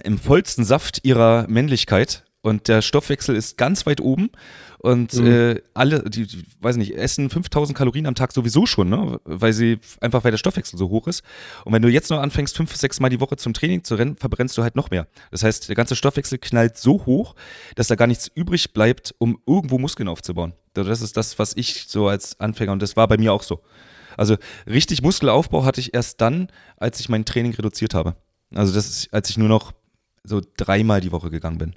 [0.03, 4.29] im vollsten Saft ihrer Männlichkeit und der Stoffwechsel ist ganz weit oben
[4.79, 5.27] und mhm.
[5.27, 9.19] äh, alle, die, die, weiß nicht, essen 5000 Kalorien am Tag sowieso schon, ne?
[9.25, 11.21] weil sie einfach, weil der Stoffwechsel so hoch ist.
[11.65, 14.15] Und wenn du jetzt noch anfängst, fünf, sechs Mal die Woche zum Training zu rennen,
[14.15, 15.07] verbrennst du halt noch mehr.
[15.29, 17.35] Das heißt, der ganze Stoffwechsel knallt so hoch,
[17.75, 20.53] dass da gar nichts übrig bleibt, um irgendwo Muskeln aufzubauen.
[20.73, 23.61] Das ist das, was ich so als Anfänger, und das war bei mir auch so.
[24.17, 28.15] Also richtig Muskelaufbau hatte ich erst dann, als ich mein Training reduziert habe.
[28.53, 29.73] Also das ist, als ich nur noch
[30.23, 31.75] so dreimal die Woche gegangen bin.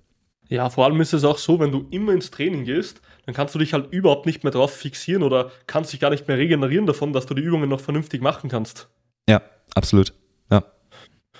[0.48, 3.54] Ja, vor allem ist es auch so, wenn du immer ins Training gehst, dann kannst
[3.54, 6.86] du dich halt überhaupt nicht mehr drauf fixieren oder kannst dich gar nicht mehr regenerieren
[6.86, 8.88] davon, dass du die Übungen noch vernünftig machen kannst.
[9.28, 9.40] Ja,
[9.74, 10.12] absolut.
[10.50, 10.64] Ja.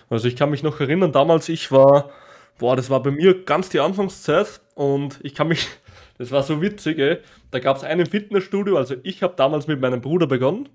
[0.08, 2.10] Also ich kann mich noch erinnern, damals ich war,
[2.58, 5.68] boah, das war bei mir ganz die Anfangszeit und ich kann mich,
[6.18, 7.18] das war so witzig, ey.
[7.50, 10.68] Da gab es einen Fitnessstudio, also ich habe damals mit meinem Bruder begonnen.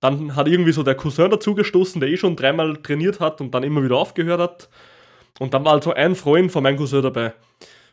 [0.00, 3.62] Dann hat irgendwie so der Cousin dazugestoßen, der eh schon dreimal trainiert hat und dann
[3.62, 4.68] immer wieder aufgehört hat.
[5.38, 7.32] Und dann war halt so ein Freund von meinem Cousin dabei.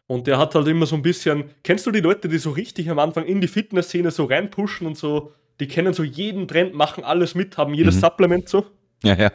[0.07, 2.89] Und der hat halt immer so ein bisschen, kennst du die Leute, die so richtig
[2.89, 7.03] am Anfang in die Fitnessszene so reinpushen und so die kennen so jeden Trend, machen
[7.03, 7.99] alles mit, haben jedes mhm.
[7.99, 8.65] Supplement so.
[9.03, 9.31] Ja, ja.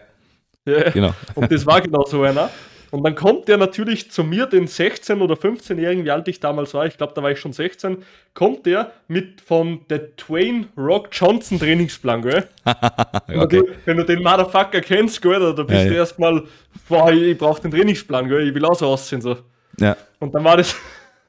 [0.67, 1.15] Ja, genau.
[1.37, 2.51] Und das war genau so einer.
[2.91, 6.73] Und dann kommt der natürlich zu mir, den 16- oder 15-Jährigen, wie alt ich damals
[6.75, 7.99] war, ich glaube, da war ich schon 16,
[8.35, 12.49] kommt der mit von der Twain Rock Johnson Trainingsplan, gell?
[12.65, 13.27] okay.
[13.27, 16.01] wenn, du, wenn, du, den Motherfucker kennst, gell, da bist ja, du ja.
[16.01, 16.45] erstmal,
[16.89, 19.37] boah, ich, ich brauche den Trainingsplan, gell, ich will auch so aussehen, so.
[19.81, 19.97] Ja.
[20.21, 20.77] Und dann war das,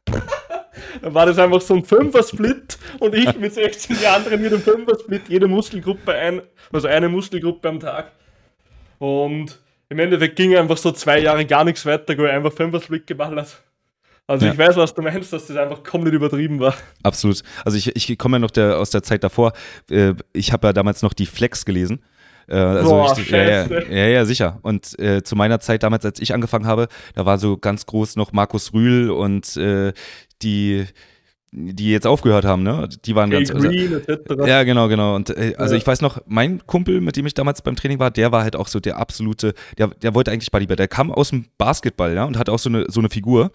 [1.01, 5.23] dann war das einfach so ein Fünfer-Split und ich mit 16 Jahren trainiert im Fünfer-Split,
[5.27, 6.41] jede Muskelgruppe ein,
[6.71, 8.11] also eine Muskelgruppe am Tag.
[8.99, 13.07] Und im Endeffekt ging einfach so zwei Jahre gar nichts weiter, wo er einfach Fünfer-Split
[13.07, 13.61] geballert.
[14.27, 14.51] Also ja.
[14.51, 16.75] ich weiß, was du meinst, dass das einfach komplett übertrieben war.
[17.01, 17.41] Absolut.
[17.63, 19.53] Also ich, ich komme ja noch der, aus der Zeit davor.
[19.89, 22.03] Äh, ich habe ja damals noch die Flex gelesen.
[22.49, 24.59] Äh, also Boah, ich, ja, ja, ja, ja, sicher.
[24.63, 28.17] Und äh, zu meiner Zeit damals, als ich angefangen habe, da war so ganz groß
[28.17, 29.93] noch Markus Rühl und äh,
[30.41, 30.85] die
[31.51, 32.89] die jetzt aufgehört haben, ne?
[33.05, 33.51] Die waren hey, ganz.
[33.51, 35.15] Also, ja, genau, genau.
[35.15, 35.77] Und äh, also ja.
[35.79, 38.55] ich weiß noch, mein Kumpel, mit dem ich damals beim Training war, der war halt
[38.55, 40.75] auch so der absolute, der, der wollte eigentlich Bodybuilder.
[40.75, 43.51] Der kam aus dem Basketball, ja, und hat auch so eine, so eine Figur.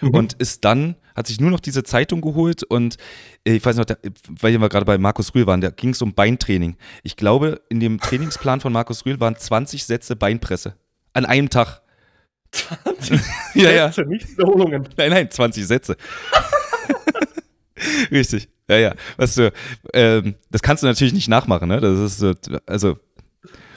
[0.00, 0.10] Mhm.
[0.10, 2.96] Und ist dann, hat sich nur noch diese Zeitung geholt und
[3.44, 3.98] äh, ich weiß noch, der,
[4.40, 6.76] weil wir gerade bei Markus Rühl waren, da ging es um Beintraining.
[7.02, 10.74] Ich glaube, in dem Trainingsplan von Markus Rühl waren 20 Sätze Beinpresse.
[11.12, 11.82] An einem Tag.
[12.52, 13.20] 20
[13.54, 13.92] ja, ja.
[13.92, 14.88] Sätze, nicht Wiederholungen.
[14.96, 15.96] Nein, nein, 20 Sätze.
[18.10, 18.48] Richtig.
[18.68, 18.94] Ja, ja.
[19.16, 19.52] Weißt du,
[19.92, 21.80] ähm, das kannst du natürlich nicht nachmachen, ne?
[21.80, 22.98] Das ist, äh, also,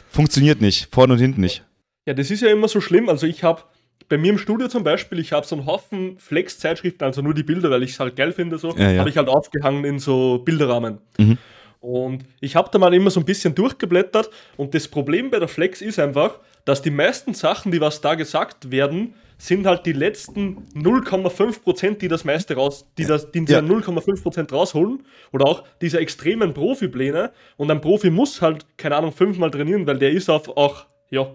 [0.09, 0.87] funktioniert nicht.
[0.91, 1.63] Vorne und hinten nicht.
[2.05, 3.09] Ja, das ist ja immer so schlimm.
[3.09, 3.63] Also, ich habe
[4.09, 7.43] bei mir im Studio zum Beispiel, ich habe so einen Haufen Flex-Zeitschriften, also nur die
[7.43, 8.99] Bilder, weil ich es halt geil finde, so, ja, ja.
[8.99, 10.99] habe ich halt aufgehangen in so Bilderrahmen.
[11.17, 11.37] Mhm.
[11.79, 15.47] Und ich habe da mal immer so ein bisschen durchgeblättert und das Problem bei der
[15.47, 19.93] Flex ist einfach, dass die meisten Sachen, die was da gesagt werden, sind halt die
[19.93, 23.59] letzten 0,5%, die das meiste raus, die, das, die ja.
[23.59, 25.03] 0,5% rausholen.
[25.31, 27.31] Oder auch diese extremen Profipläne.
[27.57, 31.27] Und ein Profi muss halt, keine Ahnung, fünfmal trainieren, weil der ist auf auch, ja,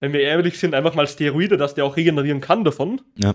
[0.00, 3.00] wenn wir ehrlich sind, einfach mal Steroide, dass der auch regenerieren kann davon.
[3.16, 3.34] Ja.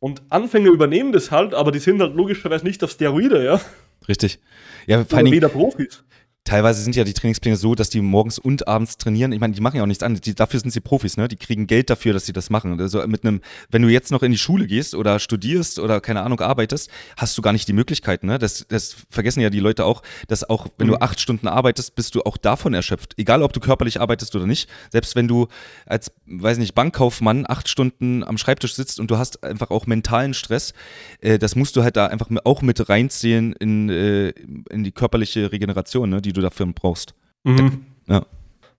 [0.00, 3.60] Und Anfänger übernehmen das halt, aber die sind halt logischerweise nicht auf Steroide, ja.
[4.06, 4.38] Richtig.
[4.86, 6.04] Ja, vor allem, weder Profis
[6.48, 9.32] teilweise sind ja die Trainingspläne so, dass die morgens und abends trainieren.
[9.32, 10.22] Ich meine, die machen ja auch nichts anderes.
[10.22, 11.28] Die, dafür sind sie Profis, ne?
[11.28, 12.80] Die kriegen Geld dafür, dass sie das machen.
[12.80, 16.22] Also mit einem, wenn du jetzt noch in die Schule gehst oder studierst oder keine
[16.22, 18.38] Ahnung arbeitest, hast du gar nicht die Möglichkeit, ne?
[18.38, 20.92] Das, das vergessen ja die Leute auch, dass auch wenn mhm.
[20.92, 23.12] du acht Stunden arbeitest, bist du auch davon erschöpft.
[23.18, 24.70] Egal, ob du körperlich arbeitest oder nicht.
[24.90, 25.48] Selbst wenn du
[25.84, 30.32] als, weiß nicht, Bankkaufmann acht Stunden am Schreibtisch sitzt und du hast einfach auch mentalen
[30.32, 30.72] Stress,
[31.20, 34.30] äh, das musst du halt da einfach auch mit reinzählen in, äh,
[34.70, 36.22] in die körperliche Regeneration, ne?
[36.22, 37.14] Die du du dafür brauchst.
[37.44, 37.86] Mhm.
[38.06, 38.26] Ja.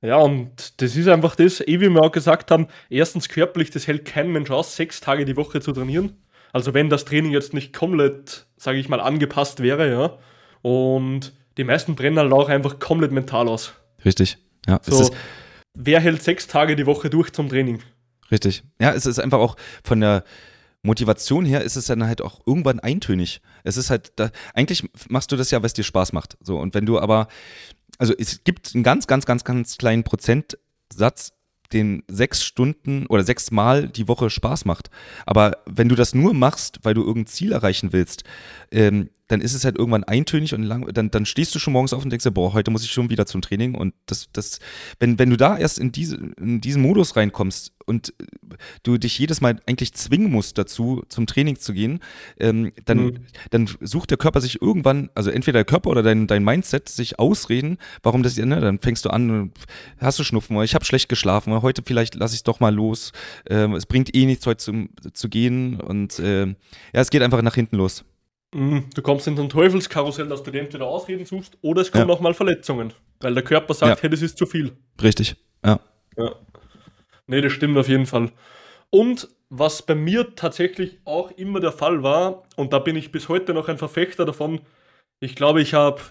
[0.01, 3.85] Ja, und das ist einfach das, eh wie wir auch gesagt haben, erstens körperlich, das
[3.85, 6.15] hält kein Mensch aus, sechs Tage die Woche zu trainieren.
[6.53, 10.17] Also wenn das Training jetzt nicht komplett, sage ich mal, angepasst wäre, ja.
[10.61, 13.73] Und die meisten brennen halt auch einfach komplett mental aus.
[14.05, 14.79] Richtig, ja.
[14.83, 15.13] So,
[15.73, 17.81] wer hält sechs Tage die Woche durch zum Training?
[18.31, 18.63] Richtig.
[18.79, 20.23] Ja, es ist einfach auch von der,
[20.81, 23.41] Motivation her ist es dann halt auch irgendwann eintönig.
[23.63, 26.37] Es ist halt, da, eigentlich machst du das ja, es dir Spaß macht.
[26.41, 27.27] So, und wenn du aber,
[27.97, 31.33] also es gibt einen ganz, ganz, ganz, ganz kleinen Prozentsatz,
[31.73, 34.89] den sechs Stunden oder sechs Mal die Woche Spaß macht.
[35.25, 38.23] Aber wenn du das nur machst, weil du irgendein Ziel erreichen willst,
[38.71, 41.93] ähm, dann ist es halt irgendwann eintönig und lang, dann, dann stehst du schon morgens
[41.93, 43.75] auf und denkst dir, boah, heute muss ich schon wieder zum Training.
[43.75, 44.59] Und das, das,
[44.99, 48.13] wenn, wenn du da erst in, diese, in diesen Modus reinkommst und
[48.81, 51.99] du dich jedes Mal eigentlich zwingen musst dazu, zum Training zu gehen,
[52.39, 53.17] ähm, dann, mhm.
[53.51, 57.19] dann sucht der Körper sich irgendwann, also entweder der Körper oder dein, dein Mindset sich
[57.19, 59.51] ausreden, warum das, ne, dann fängst du an,
[59.99, 63.11] hast du Schnupfen, ich habe schlecht geschlafen, heute vielleicht lasse ich es doch mal los,
[63.47, 66.55] ähm, es bringt eh nichts heute zu, zu gehen und äh, ja,
[66.93, 68.05] es geht einfach nach hinten los.
[68.53, 68.85] Mhm.
[68.95, 72.15] Du kommst in ein Teufelskarussell, dass du dir entweder Ausreden suchst oder es kommen ja.
[72.15, 74.01] auch mal Verletzungen, weil der Körper sagt, ja.
[74.01, 74.71] hey, das ist zu viel.
[75.01, 75.79] Richtig, ja.
[76.17, 76.35] ja.
[77.27, 78.31] Nee, das stimmt auf jeden Fall.
[78.89, 83.29] Und was bei mir tatsächlich auch immer der Fall war, und da bin ich bis
[83.29, 84.61] heute noch ein Verfechter davon,
[85.19, 86.01] ich glaube, ich habe,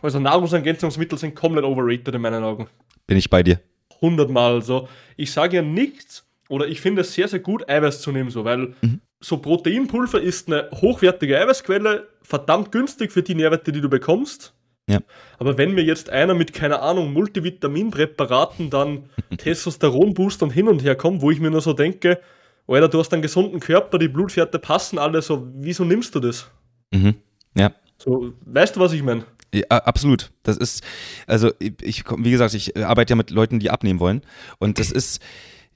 [0.00, 2.66] also Nahrungsergänzungsmittel sind komplett overrated in meinen Augen.
[3.06, 3.60] Bin ich bei dir.
[4.00, 4.88] Hundertmal so.
[5.16, 8.44] Ich sage ja nichts, oder ich finde es sehr, sehr gut, Eiweiß zu nehmen, so,
[8.44, 13.88] weil mhm so Proteinpulver ist eine hochwertige Eiweißquelle, verdammt günstig für die Nährwerte, die du
[13.88, 14.52] bekommst.
[14.88, 14.98] Ja.
[15.38, 19.04] Aber wenn mir jetzt einer mit, keine Ahnung, Multivitaminpräparaten dann
[19.36, 22.20] Testosteronboost und hin und her kommt, wo ich mir nur so denke,
[22.66, 26.50] Alter, du hast einen gesunden Körper, die Blutwerte passen alle, so, wieso nimmst du das?
[26.92, 27.14] Mhm.
[27.56, 27.72] Ja.
[27.98, 29.24] So, weißt du, was ich meine?
[29.54, 30.32] Ja, absolut.
[30.42, 30.82] Das ist,
[31.26, 34.22] also ich, wie gesagt, ich arbeite ja mit Leuten, die abnehmen wollen.
[34.58, 35.20] Und das ist,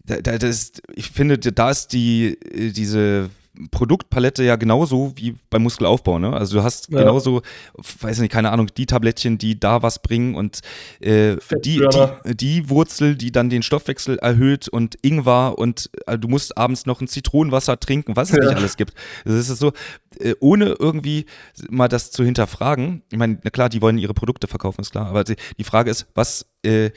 [0.06, 2.38] da, da, das, ich finde, da ist die,
[2.72, 3.30] diese
[3.70, 6.18] Produktpalette ja genauso wie beim Muskelaufbau.
[6.18, 6.32] Ne?
[6.32, 6.98] Also du hast ja.
[6.98, 7.42] genauso,
[8.00, 10.60] weiß nicht, keine Ahnung, die Tablettchen, die da was bringen und
[11.00, 16.28] äh, die, die, die, Wurzel, die dann den Stoffwechsel erhöht und Ingwer und äh, du
[16.28, 18.44] musst abends noch ein Zitronenwasser trinken, was es ja.
[18.44, 18.94] nicht alles gibt.
[19.24, 19.72] Das ist so,
[20.18, 21.26] äh, ohne irgendwie
[21.70, 23.02] mal das zu hinterfragen.
[23.10, 25.06] Ich meine, na klar, die wollen ihre Produkte verkaufen, ist klar.
[25.06, 26.90] Aber die, die Frage ist, was, äh,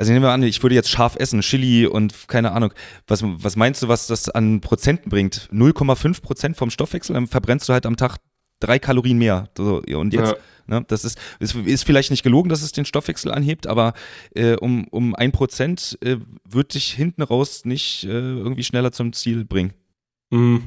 [0.00, 2.72] also nehmen wir an, ich würde jetzt scharf essen, Chili und keine Ahnung.
[3.06, 5.50] Was, was meinst du, was das an Prozenten bringt?
[5.52, 8.16] 0,5 Prozent vom Stoffwechsel, dann verbrennst du halt am Tag
[8.60, 9.50] drei Kalorien mehr.
[9.54, 10.78] So, und jetzt, ja.
[10.78, 13.92] ne, das ist, ist, ist, vielleicht nicht gelogen, dass es den Stoffwechsel anhebt, aber
[14.34, 16.16] äh, um, um ein Prozent äh,
[16.48, 19.74] wird dich hinten raus nicht äh, irgendwie schneller zum Ziel bringen.
[20.30, 20.62] Mhm.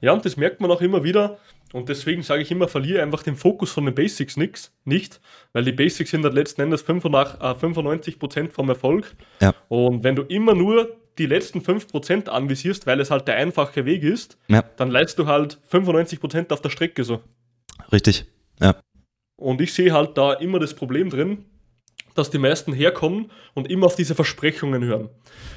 [0.00, 1.36] Ja, und das merkt man auch immer wieder.
[1.76, 5.20] Und deswegen sage ich immer, verliere einfach den Fokus von den Basics nix, nicht,
[5.52, 9.14] weil die Basics sind halt letzten Endes 95% äh, vom Erfolg.
[9.42, 9.54] Ja.
[9.68, 14.04] Und wenn du immer nur die letzten 5% anvisierst, weil es halt der einfache Weg
[14.04, 14.64] ist, ja.
[14.78, 17.20] dann leistest du halt 95% auf der Strecke so.
[17.92, 18.24] Richtig,
[18.58, 18.80] ja.
[19.36, 21.44] Und ich sehe halt da immer das Problem drin,
[22.18, 25.08] dass die meisten herkommen und immer auf diese Versprechungen hören.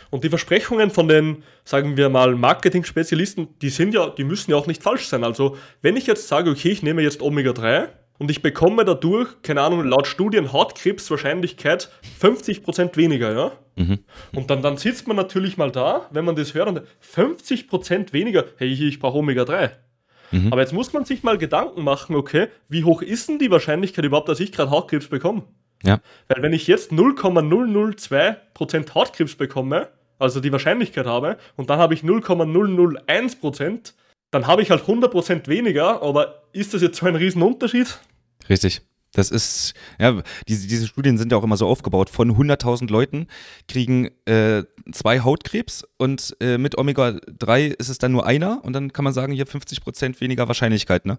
[0.09, 4.57] Und die Versprechungen von den, sagen wir mal, Marketing-Spezialisten, die sind ja, die müssen ja
[4.57, 5.23] auch nicht falsch sein.
[5.23, 9.61] Also, wenn ich jetzt sage, okay, ich nehme jetzt Omega-3 und ich bekomme dadurch, keine
[9.61, 11.89] Ahnung, laut Studien Hautkrebswahrscheinlichkeit
[12.21, 13.51] 50% weniger, ja?
[13.75, 13.99] Mhm.
[14.35, 18.45] Und dann, dann sitzt man natürlich mal da, wenn man das hört und 50% weniger,
[18.57, 19.71] hey, ich brauche Omega-3.
[20.31, 20.51] Mhm.
[20.51, 24.05] Aber jetzt muss man sich mal Gedanken machen, okay, wie hoch ist denn die Wahrscheinlichkeit
[24.05, 25.43] überhaupt, dass ich gerade Hautkrebs bekomme?
[25.83, 25.99] Ja.
[26.27, 32.01] Weil wenn ich jetzt 0,002% Hautkrebs bekomme, also die Wahrscheinlichkeit habe, und dann habe ich
[32.01, 33.93] 0,001%,
[34.31, 37.99] dann habe ich halt 100% weniger, aber ist das jetzt so ein Riesenunterschied?
[38.49, 38.81] Richtig.
[39.13, 42.09] Das ist, ja, diese, diese Studien sind ja auch immer so aufgebaut.
[42.09, 43.27] Von 100.000 Leuten
[43.67, 48.93] kriegen äh, zwei Hautkrebs und äh, mit Omega-3 ist es dann nur einer und dann
[48.93, 51.05] kann man sagen, hier 50 Prozent weniger Wahrscheinlichkeit.
[51.05, 51.17] Ne?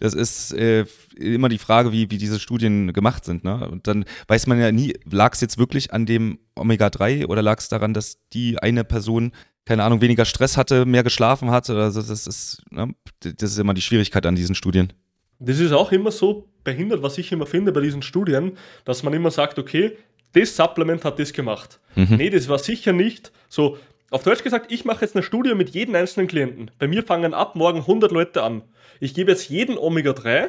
[0.00, 0.84] Das ist äh,
[1.16, 3.44] immer die Frage, wie, wie diese Studien gemacht sind.
[3.44, 3.68] Ne?
[3.68, 7.58] Und dann weiß man ja nie, lag es jetzt wirklich an dem Omega-3 oder lag
[7.58, 9.32] es daran, dass die eine Person
[9.64, 11.68] keine Ahnung, weniger Stress hatte, mehr geschlafen hat.
[11.68, 12.94] Also das ist, ne?
[13.20, 14.94] das ist immer die Schwierigkeit an diesen Studien.
[15.38, 19.12] Das ist auch immer so behindert, was ich immer finde bei diesen Studien, dass man
[19.12, 19.96] immer sagt, okay,
[20.32, 21.80] das Supplement hat das gemacht.
[21.94, 22.16] Mhm.
[22.16, 23.78] Nee, das war sicher nicht so.
[24.10, 26.70] Auf Deutsch gesagt, ich mache jetzt eine Studie mit jedem einzelnen Klienten.
[26.78, 28.62] Bei mir fangen ab morgen 100 Leute an.
[29.00, 30.48] Ich gebe jetzt jeden Omega-3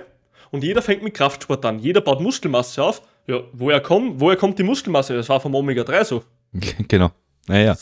[0.52, 1.80] und jeder fängt mit Kraftsport an.
[1.80, 3.02] Jeder baut Muskelmasse auf.
[3.28, 5.14] Ja, woher kommt, woher kommt die Muskelmasse?
[5.14, 6.24] Das war vom Omega-3 so.
[6.88, 7.12] Genau.
[7.48, 7.76] Naja.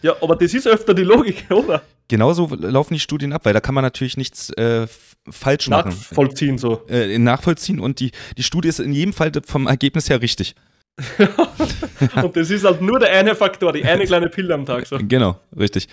[0.00, 1.82] Ja, aber das ist öfter die Logik, oder?
[2.08, 4.86] Genauso laufen die Studien ab, weil da kann man natürlich nichts äh,
[5.30, 5.90] falsch machen.
[5.90, 6.86] Nachvollziehen so.
[6.88, 10.54] Äh, nachvollziehen und die, die Studie ist in jedem Fall vom Ergebnis her richtig.
[12.22, 14.86] und das ist halt nur der eine Faktor, die eine kleine Pille am Tag.
[14.86, 14.98] So.
[15.00, 15.88] Genau, richtig.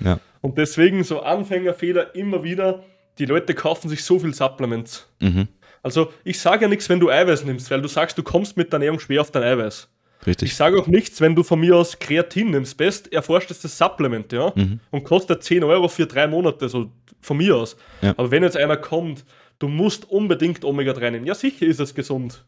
[0.00, 0.18] Ja.
[0.40, 2.84] Und deswegen so Anfängerfehler immer wieder,
[3.18, 5.06] die Leute kaufen sich so viel Supplements.
[5.20, 5.48] Mhm.
[5.82, 8.72] Also ich sage ja nichts, wenn du Eiweiß nimmst, weil du sagst, du kommst mit
[8.72, 9.88] der Ernährung schwer auf dein Eiweiß.
[10.26, 10.50] Richtig.
[10.50, 12.76] Ich sage auch nichts, wenn du von mir aus Kreatin nimmst.
[12.76, 14.80] Best erforschtes Supplement, ja, mhm.
[14.90, 17.76] und kostet 10 Euro für drei Monate, so von mir aus.
[18.02, 18.14] Ja.
[18.16, 19.24] Aber wenn jetzt einer kommt,
[19.58, 21.26] du musst unbedingt Omega-3 nehmen.
[21.26, 22.44] Ja, sicher ist es gesund.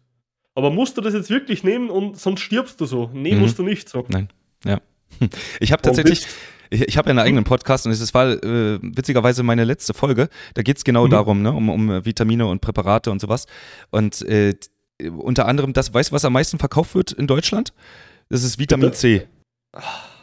[0.54, 3.10] Aber musst du das jetzt wirklich nehmen und sonst stirbst du so?
[3.12, 3.40] Nee, mhm.
[3.40, 4.04] musst du nicht so.
[4.08, 4.28] Nein,
[4.64, 4.80] ja.
[5.60, 6.26] Ich habe tatsächlich,
[6.70, 10.28] ich, ich habe ja einen eigenen Podcast und es war äh, witzigerweise meine letzte Folge.
[10.54, 11.10] Da geht es genau mhm.
[11.10, 13.46] darum, ne, um, um Vitamine und Präparate und sowas.
[13.90, 14.54] Und äh,
[15.02, 17.72] unter anderem das, weißt du, was am meisten verkauft wird in Deutschland?
[18.28, 19.26] Das ist Vitamin C.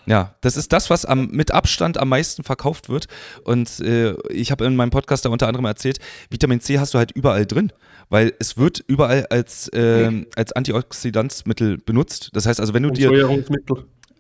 [0.05, 3.07] Ja, das ist das, was am, mit Abstand am meisten verkauft wird.
[3.43, 6.97] Und äh, ich habe in meinem Podcast da unter anderem erzählt, Vitamin C hast du
[6.97, 7.71] halt überall drin,
[8.09, 12.31] weil es wird überall als, äh, als Antioxidanzmittel benutzt.
[12.33, 13.09] Das heißt also, wenn du dir.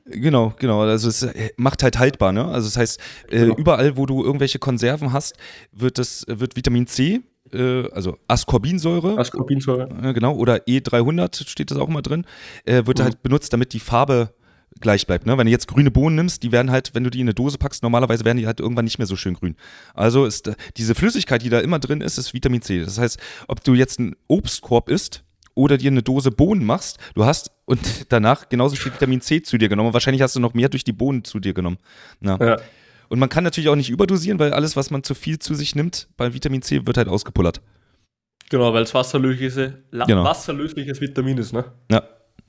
[0.05, 0.81] Genau, genau.
[0.81, 2.45] Also es äh, macht halt haltbar, ne?
[2.45, 3.55] Also das heißt, äh, genau.
[3.55, 5.33] überall, wo du irgendwelche Konserven hast,
[5.71, 7.21] wird das, wird Vitamin C
[7.53, 9.17] äh, also Ascorbinsäure.
[9.17, 9.89] Ascorbinsäure.
[10.01, 12.25] Äh, genau, oder E300 steht das auch mal drin,
[12.65, 13.03] äh, wird mhm.
[13.03, 14.33] halt benutzt, damit die Farbe
[14.79, 15.25] gleich bleibt.
[15.25, 15.37] Ne?
[15.37, 17.57] Wenn du jetzt grüne Bohnen nimmst, die werden halt, wenn du die in eine Dose
[17.57, 19.55] packst, normalerweise werden die halt irgendwann nicht mehr so schön grün.
[19.93, 22.79] Also ist äh, diese Flüssigkeit, die da immer drin ist, ist Vitamin C.
[22.79, 25.23] Das heißt, ob du jetzt einen Obstkorb isst
[25.55, 29.57] oder dir eine Dose Bohnen machst, du hast und danach genauso viel Vitamin C zu
[29.57, 29.93] dir genommen.
[29.93, 31.77] Wahrscheinlich hast du noch mehr durch die Bohnen zu dir genommen.
[32.19, 32.37] Na.
[32.39, 32.57] Ja.
[33.09, 35.75] Und man kann natürlich auch nicht überdosieren, weil alles, was man zu viel zu sich
[35.75, 37.61] nimmt, bei Vitamin C, wird halt ausgepullert.
[38.49, 40.23] Genau, weil es wasserlösliches, genau.
[40.23, 41.65] wasserlösliches Vitamin ist, ne?
[41.89, 42.03] Ja,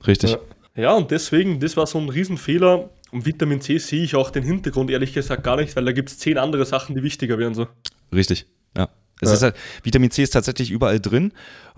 [0.05, 0.31] richtig.
[0.31, 0.39] Ja.
[0.75, 2.89] ja, und deswegen, das war so ein Riesenfehler.
[3.11, 6.09] Und Vitamin C sehe ich auch den Hintergrund ehrlich gesagt gar nicht, weil da gibt
[6.09, 7.53] es zehn andere Sachen, die wichtiger wären.
[7.53, 7.67] So.
[8.13, 8.45] Richtig,
[8.77, 8.89] ja.
[9.21, 9.35] Es ja.
[9.35, 11.31] ist halt, Vitamin C ist tatsächlich überall drin.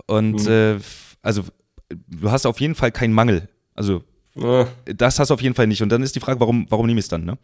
[0.06, 0.50] Und mhm.
[0.50, 0.76] äh,
[1.22, 1.44] also
[1.88, 3.48] du hast auf jeden Fall keinen Mangel.
[3.74, 4.02] Also
[4.34, 4.66] ja.
[4.84, 5.82] das hast du auf jeden Fall nicht.
[5.82, 7.38] Und dann ist die Frage, warum, warum nehme ich es dann, ne?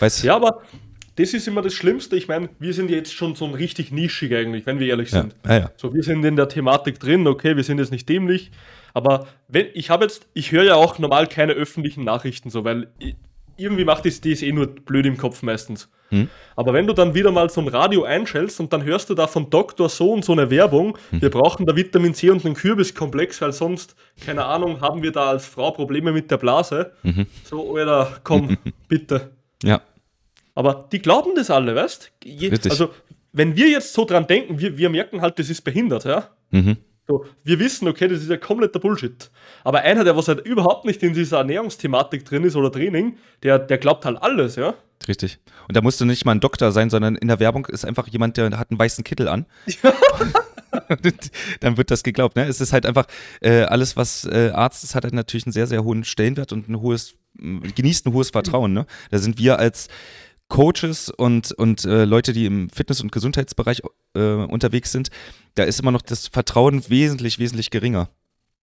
[0.00, 0.62] Weiß ja, aber
[1.16, 2.16] das ist immer das Schlimmste.
[2.16, 5.34] Ich meine, wir sind jetzt schon so ein richtig nischig eigentlich, wenn wir ehrlich sind.
[5.44, 5.70] Ja, ja, ja.
[5.76, 8.52] So, wir sind in der Thematik drin, okay, wir sind jetzt nicht dämlich,
[8.94, 12.88] aber wenn, ich habe jetzt, ich höre ja auch normal keine öffentlichen Nachrichten so, weil
[13.56, 15.88] irgendwie macht das, das eh nur blöd im Kopf meistens.
[16.10, 16.28] Hm.
[16.56, 19.26] Aber wenn du dann wieder mal so ein Radio einschältst und dann hörst du da
[19.26, 19.88] von Dr.
[19.88, 21.20] So und so eine Werbung, hm.
[21.20, 25.30] wir brauchen da Vitamin C und einen Kürbiskomplex, weil sonst, keine Ahnung, haben wir da
[25.30, 26.92] als Frau Probleme mit der Blase.
[27.02, 27.26] Mhm.
[27.44, 28.56] So, Alter, komm,
[28.88, 29.32] bitte.
[29.62, 29.82] Ja.
[30.54, 32.90] Aber die glauben das alle, weißt Je, Also,
[33.32, 36.28] wenn wir jetzt so dran denken, wir, wir merken halt, das ist behindert, ja.
[36.50, 36.78] Mhm.
[37.06, 39.30] So, wir wissen, okay, das ist ja kompletter Bullshit.
[39.64, 43.58] Aber einer, der was halt überhaupt nicht in dieser Ernährungsthematik drin ist oder Training, der,
[43.58, 44.74] der glaubt halt alles, ja.
[45.06, 45.38] Richtig.
[45.68, 48.08] Und da musst du nicht mal ein Doktor sein, sondern in der Werbung ist einfach
[48.08, 49.46] jemand, der hat einen weißen Kittel an.
[49.82, 49.92] Ja.
[51.60, 52.36] dann wird das geglaubt.
[52.36, 52.44] Ne?
[52.44, 53.06] Es ist halt einfach
[53.40, 56.68] äh, alles, was äh, Arzt ist, hat halt natürlich einen sehr, sehr hohen Stellenwert und
[56.68, 58.72] ein hohes, genießt ein hohes Vertrauen.
[58.72, 58.86] Ne?
[59.10, 59.88] Da sind wir als
[60.48, 63.82] Coaches und, und äh, Leute, die im Fitness- und Gesundheitsbereich
[64.14, 65.10] äh, unterwegs sind,
[65.54, 68.08] da ist immer noch das Vertrauen wesentlich, wesentlich geringer.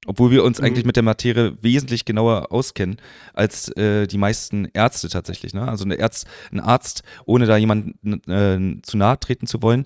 [0.08, 0.66] Obwohl wir uns mhm.
[0.66, 2.98] eigentlich mit der Materie wesentlich genauer auskennen
[3.34, 5.54] als äh, die meisten Ärzte tatsächlich.
[5.54, 5.68] Ne?
[5.68, 9.86] Also Ärzt, ein Arzt, ohne da jemanden äh, zu nahe treten zu wollen,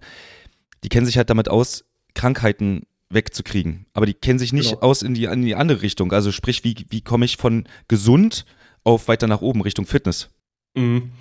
[0.83, 3.85] die kennen sich halt damit aus, Krankheiten wegzukriegen.
[3.93, 4.81] Aber die kennen sich nicht genau.
[4.81, 6.11] aus in die, in die andere Richtung.
[6.11, 8.45] Also sprich, wie, wie komme ich von gesund
[8.89, 10.29] auf weiter nach oben Richtung Fitness?
[10.75, 11.11] Mhm.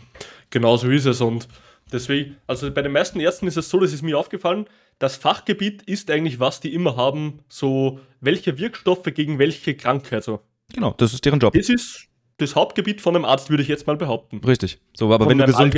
[0.50, 1.20] Genau so ist es.
[1.20, 1.48] Und
[1.92, 4.66] deswegen, also bei den meisten Ärzten ist es so, das ist mir aufgefallen,
[4.98, 10.24] das Fachgebiet ist eigentlich, was die immer haben, so welche Wirkstoffe gegen welche Krankheit.
[10.24, 10.40] So.
[10.72, 11.54] Genau, das ist deren Job.
[11.54, 12.07] Das ist
[12.38, 14.38] das Hauptgebiet von einem Arzt, würde ich jetzt mal behaupten.
[14.38, 14.80] Richtig.
[14.94, 15.74] So, aber von wenn du gesund,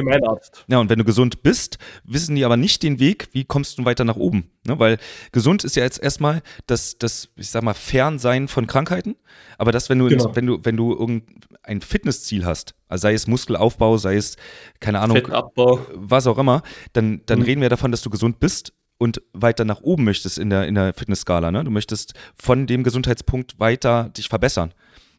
[0.68, 3.84] Ja, und wenn du gesund bist, wissen die aber nicht den Weg, wie kommst du
[3.86, 4.50] weiter nach oben.
[4.66, 4.78] Ne?
[4.78, 4.98] Weil
[5.32, 9.16] gesund ist ja jetzt erstmal das, das, ich sag mal, Fernsein von Krankheiten.
[9.56, 10.36] Aber das, wenn du, genau.
[10.36, 14.36] wenn du, wenn du irgendein Fitnessziel hast, also sei es Muskelaufbau, sei es,
[14.80, 15.80] keine Ahnung, Fettabbau.
[15.94, 17.44] was auch immer, dann, dann mhm.
[17.46, 20.74] reden wir davon, dass du gesund bist und weiter nach oben möchtest in der, in
[20.74, 21.50] der Fitnessskala.
[21.50, 21.64] Ne?
[21.64, 24.74] Du möchtest von dem Gesundheitspunkt weiter dich verbessern.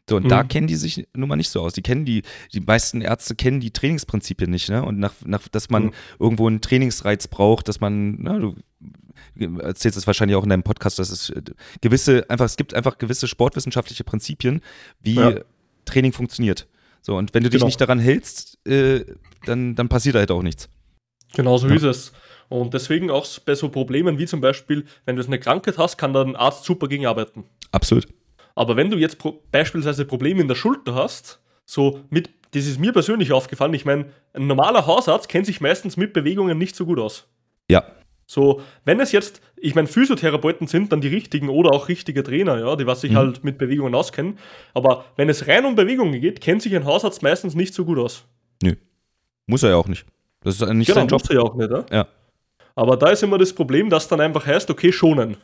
[0.08, 0.28] So, und mhm.
[0.28, 1.72] da kennen die sich nun mal nicht so aus.
[1.74, 4.84] Die kennen die, die meisten Ärzte kennen die Trainingsprinzipien nicht, ne?
[4.84, 5.92] Und nach, nach dass man mhm.
[6.18, 8.56] irgendwo einen Trainingsreiz braucht, dass man, na, du
[9.36, 11.42] erzählst es wahrscheinlich auch in deinem Podcast, dass es äh,
[11.80, 14.60] gewisse, einfach, es gibt einfach gewisse sportwissenschaftliche Prinzipien,
[15.00, 15.34] wie ja.
[15.84, 16.66] Training funktioniert.
[17.00, 17.66] So, und wenn du dich genau.
[17.66, 19.04] nicht daran hältst, äh,
[19.44, 20.68] dann, dann passiert halt auch nichts.
[21.34, 21.74] Genau so ja.
[21.74, 22.12] ist es.
[22.48, 26.12] Und deswegen auch bei so Problemen wie zum Beispiel, wenn du eine Krankheit hast, kann
[26.12, 27.44] da ein Arzt super gegen arbeiten.
[27.70, 28.06] Absolut.
[28.54, 32.78] Aber wenn du jetzt pro beispielsweise Probleme in der Schulter hast, so mit, das ist
[32.78, 36.86] mir persönlich aufgefallen, ich meine, ein normaler Hausarzt kennt sich meistens mit Bewegungen nicht so
[36.86, 37.26] gut aus.
[37.70, 37.84] Ja.
[38.26, 42.58] So, wenn es jetzt, ich meine, Physiotherapeuten sind dann die richtigen oder auch richtige Trainer,
[42.58, 43.16] ja, die was sich mhm.
[43.16, 44.38] halt mit Bewegungen auskennen.
[44.74, 47.98] Aber wenn es rein um Bewegungen geht, kennt sich ein Hausarzt meistens nicht so gut
[47.98, 48.24] aus.
[48.62, 48.74] Nö.
[49.46, 50.06] Muss er ja auch nicht.
[50.40, 51.20] Das ist nicht genau, sein Job.
[51.20, 51.84] Muss er ja auch nicht, ja?
[51.90, 52.06] ja.
[52.74, 55.36] Aber da ist immer das Problem, dass dann einfach heißt, okay, schonen.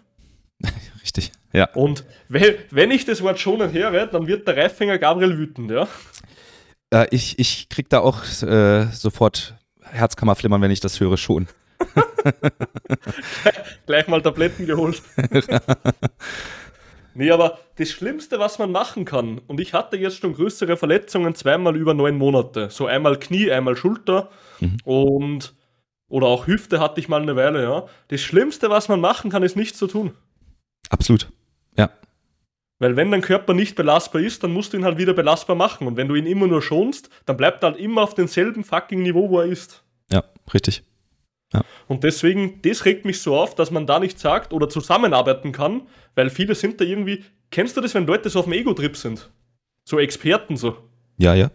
[1.02, 1.68] Richtig, ja.
[1.74, 5.88] Und wenn ich das Wort schonen höre, dann wird der Reifhänger Gabriel wütend, ja?
[6.90, 11.48] Äh, ich, ich krieg da auch äh, sofort Herzkammerflimmern, wenn ich das höre, schon.
[13.86, 15.00] Gleich mal Tabletten geholt.
[17.14, 21.34] nee, aber das Schlimmste, was man machen kann, und ich hatte jetzt schon größere Verletzungen
[21.34, 22.68] zweimal über neun Monate.
[22.70, 24.30] So einmal Knie, einmal Schulter
[24.60, 24.78] mhm.
[24.84, 25.54] und
[26.08, 27.86] oder auch Hüfte hatte ich mal eine Weile, ja.
[28.08, 30.12] Das Schlimmste, was man machen kann, ist nichts zu tun.
[30.88, 31.28] Absolut.
[31.78, 31.90] Ja.
[32.78, 35.86] Weil wenn dein Körper nicht belastbar ist, dann musst du ihn halt wieder belastbar machen.
[35.86, 39.02] Und wenn du ihn immer nur schonst, dann bleibt er halt immer auf demselben fucking
[39.02, 39.82] Niveau, wo er ist.
[40.10, 40.84] Ja, richtig.
[41.52, 41.62] Ja.
[41.86, 45.88] Und deswegen, das regt mich so auf, dass man da nicht sagt oder zusammenarbeiten kann,
[46.14, 47.24] weil viele sind da irgendwie.
[47.50, 49.30] Kennst du das, wenn Leute so auf dem Ego-Trip sind?
[49.84, 50.76] So Experten so.
[51.16, 51.50] Ja, ja.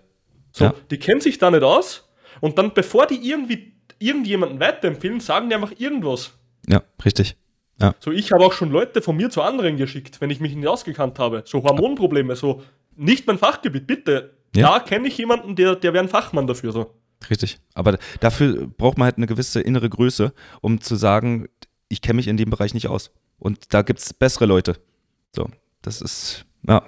[0.51, 0.73] So, ja.
[0.89, 2.09] die kennen sich da nicht aus
[2.41, 6.37] und dann, bevor die irgendwie irgendjemanden weiterempfehlen, sagen die einfach irgendwas.
[6.67, 7.37] Ja, richtig.
[7.81, 7.95] Ja.
[7.99, 10.67] So, ich habe auch schon Leute von mir zu anderen geschickt, wenn ich mich nicht
[10.67, 11.43] ausgekannt habe.
[11.45, 12.61] So Hormonprobleme, so
[12.95, 14.37] nicht mein Fachgebiet, bitte.
[14.55, 14.73] Ja.
[14.73, 16.71] Da kenne ich jemanden, der, der wäre ein Fachmann dafür.
[16.71, 16.93] So.
[17.29, 17.57] Richtig.
[17.73, 21.47] Aber dafür braucht man halt eine gewisse innere Größe, um zu sagen,
[21.89, 23.11] ich kenne mich in dem Bereich nicht aus.
[23.39, 24.77] Und da gibt es bessere Leute.
[25.35, 25.49] So,
[25.81, 26.83] das ist, ja.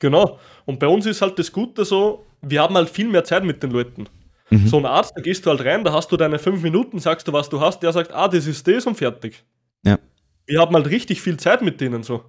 [0.00, 0.38] Genau.
[0.64, 3.62] Und bei uns ist halt das Gute so, wir haben halt viel mehr Zeit mit
[3.62, 4.08] den Leuten.
[4.50, 4.66] Mhm.
[4.66, 7.28] So ein Arzt, da gehst du halt rein, da hast du deine fünf Minuten, sagst
[7.28, 9.44] du, was du hast, der sagt, ah, das ist das und fertig.
[9.88, 9.98] Ja.
[10.46, 12.24] Wir haben halt richtig viel Zeit mit denen so.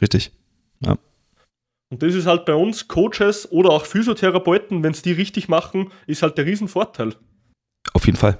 [0.00, 0.32] Richtig.
[0.80, 0.96] Ja.
[1.90, 5.92] Und das ist halt bei uns Coaches oder auch Physiotherapeuten, wenn es die richtig machen,
[6.06, 7.14] ist halt der Riesenvorteil.
[7.92, 8.38] Auf jeden Fall.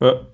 [0.00, 0.26] Ja.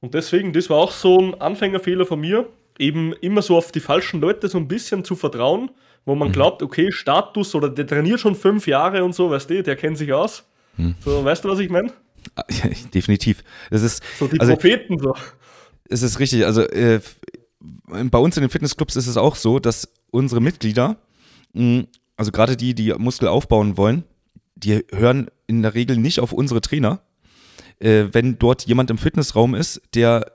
[0.00, 2.48] Und deswegen, das war auch so ein Anfängerfehler von mir,
[2.78, 5.70] eben immer so auf die falschen Leute so ein bisschen zu vertrauen,
[6.04, 6.32] wo man mhm.
[6.32, 9.98] glaubt, okay, Status oder der trainiert schon fünf Jahre und so, weißt du, der kennt
[9.98, 10.44] sich aus.
[10.76, 10.94] Hm.
[11.04, 11.92] So, weißt du, was ich meine?
[12.50, 13.42] Ja, definitiv.
[13.70, 15.14] Das ist, So die Also- Propheten so.
[15.88, 16.44] Es ist richtig.
[16.44, 17.00] Also äh,
[17.88, 20.96] bei uns in den Fitnessclubs ist es auch so, dass unsere Mitglieder,
[21.52, 21.84] mh,
[22.16, 24.04] also gerade die, die Muskel aufbauen wollen,
[24.54, 27.00] die hören in der Regel nicht auf unsere Trainer.
[27.78, 30.32] Äh, wenn dort jemand im Fitnessraum ist, der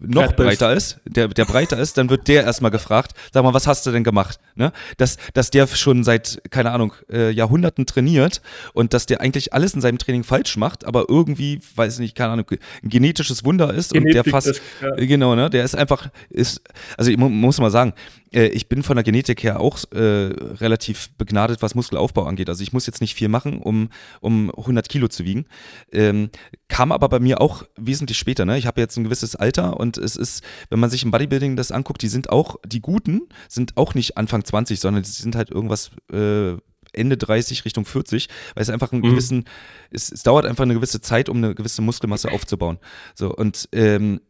[0.00, 3.66] noch Breiter ist, der, der breiter ist, dann wird der erstmal gefragt, sag mal, was
[3.66, 4.38] hast du denn gemacht?
[4.54, 4.72] Ne?
[4.96, 8.40] Dass, dass der schon seit, keine Ahnung, äh, Jahrhunderten trainiert
[8.72, 12.32] und dass der eigentlich alles in seinem Training falsch macht, aber irgendwie, weiß nicht, keine
[12.32, 12.46] Ahnung,
[12.82, 14.90] ein genetisches Wunder ist und der Genetik, fast, das- ja.
[14.96, 15.50] Genau, ne?
[15.50, 16.62] Der ist einfach, ist,
[16.96, 17.92] also ich mu muss mal sagen,
[18.32, 22.48] ich bin von der Genetik her auch äh, relativ begnadet, was Muskelaufbau angeht.
[22.48, 25.46] Also ich muss jetzt nicht viel machen, um, um 100 Kilo zu wiegen.
[25.92, 26.30] Ähm,
[26.68, 28.44] kam aber bei mir auch wesentlich später.
[28.44, 28.56] Ne?
[28.58, 31.72] Ich habe jetzt ein gewisses Alter und es ist, wenn man sich im Bodybuilding das
[31.72, 35.50] anguckt, die sind auch, die Guten sind auch nicht Anfang 20, sondern die sind halt
[35.50, 36.54] irgendwas äh,
[36.92, 39.10] Ende 30 Richtung 40, weil es einfach einen Mhm.
[39.10, 39.44] gewissen,
[39.90, 42.78] es, es dauert einfach eine gewisse Zeit, um eine gewisse Muskelmasse aufzubauen.
[43.14, 44.20] So, und ähm,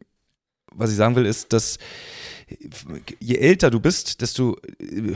[0.75, 1.79] was ich sagen will, ist, dass
[3.21, 4.57] je älter du bist, desto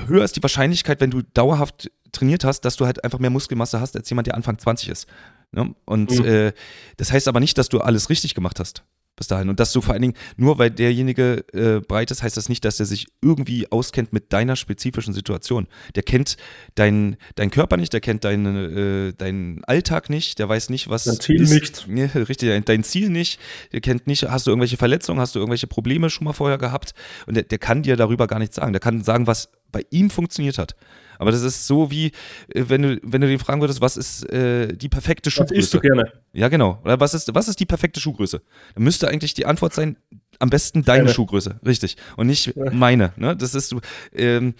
[0.07, 3.81] höher ist die Wahrscheinlichkeit, wenn du dauerhaft trainiert hast, dass du halt einfach mehr Muskelmasse
[3.81, 5.09] hast als jemand, der Anfang 20 ist.
[5.51, 5.75] Ne?
[5.85, 6.25] Und Mhm.
[6.25, 6.53] äh,
[6.97, 8.85] das heißt aber nicht, dass du alles richtig gemacht hast
[9.17, 9.49] bis dahin.
[9.49, 12.65] Und dass du vor allen Dingen, nur weil derjenige äh, breit ist, heißt das nicht,
[12.65, 15.69] dass er sich irgendwie auskennt mit deiner spezifischen Situation.
[15.95, 16.37] Der kennt
[16.75, 18.77] deinen dein Körper nicht, der kennt deinen,
[19.09, 21.51] äh, deinen Alltag nicht, der weiß nicht, was Dein Ziel ist.
[21.51, 21.87] nicht.
[21.95, 23.39] Ja, richtig, dein, dein Ziel nicht,
[23.73, 26.93] der kennt nicht, hast du irgendwelche Verletzungen, hast du irgendwelche Probleme schon mal vorher gehabt
[27.27, 28.73] und der, der kann dir darüber gar nichts sagen.
[28.73, 30.75] Der kann sagen, was bei ihm funktioniert hat.
[31.19, 32.07] Aber das ist so wie,
[32.49, 35.73] äh, wenn du, wenn du den fragen würdest, was ist äh, die perfekte Was isst
[35.73, 35.77] Schuhgröße?
[35.77, 36.13] du gerne?
[36.33, 36.81] Ja, genau.
[36.85, 38.43] Oder was ist, was ist die perfekte Schuhgröße?
[38.75, 39.97] Dann müsste eigentlich die Antwort sein,
[40.39, 41.15] am besten deine Deine.
[41.15, 41.61] Schuhgröße.
[41.65, 41.97] Richtig.
[42.17, 43.13] Und nicht meine.
[43.17, 43.37] Ne?
[43.37, 43.75] Das ist
[44.13, 44.55] ähm,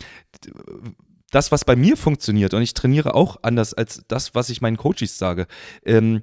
[1.31, 4.77] das, was bei mir funktioniert, und ich trainiere auch anders als das, was ich meinen
[4.77, 5.47] Coaches sage,
[5.85, 6.23] ähm,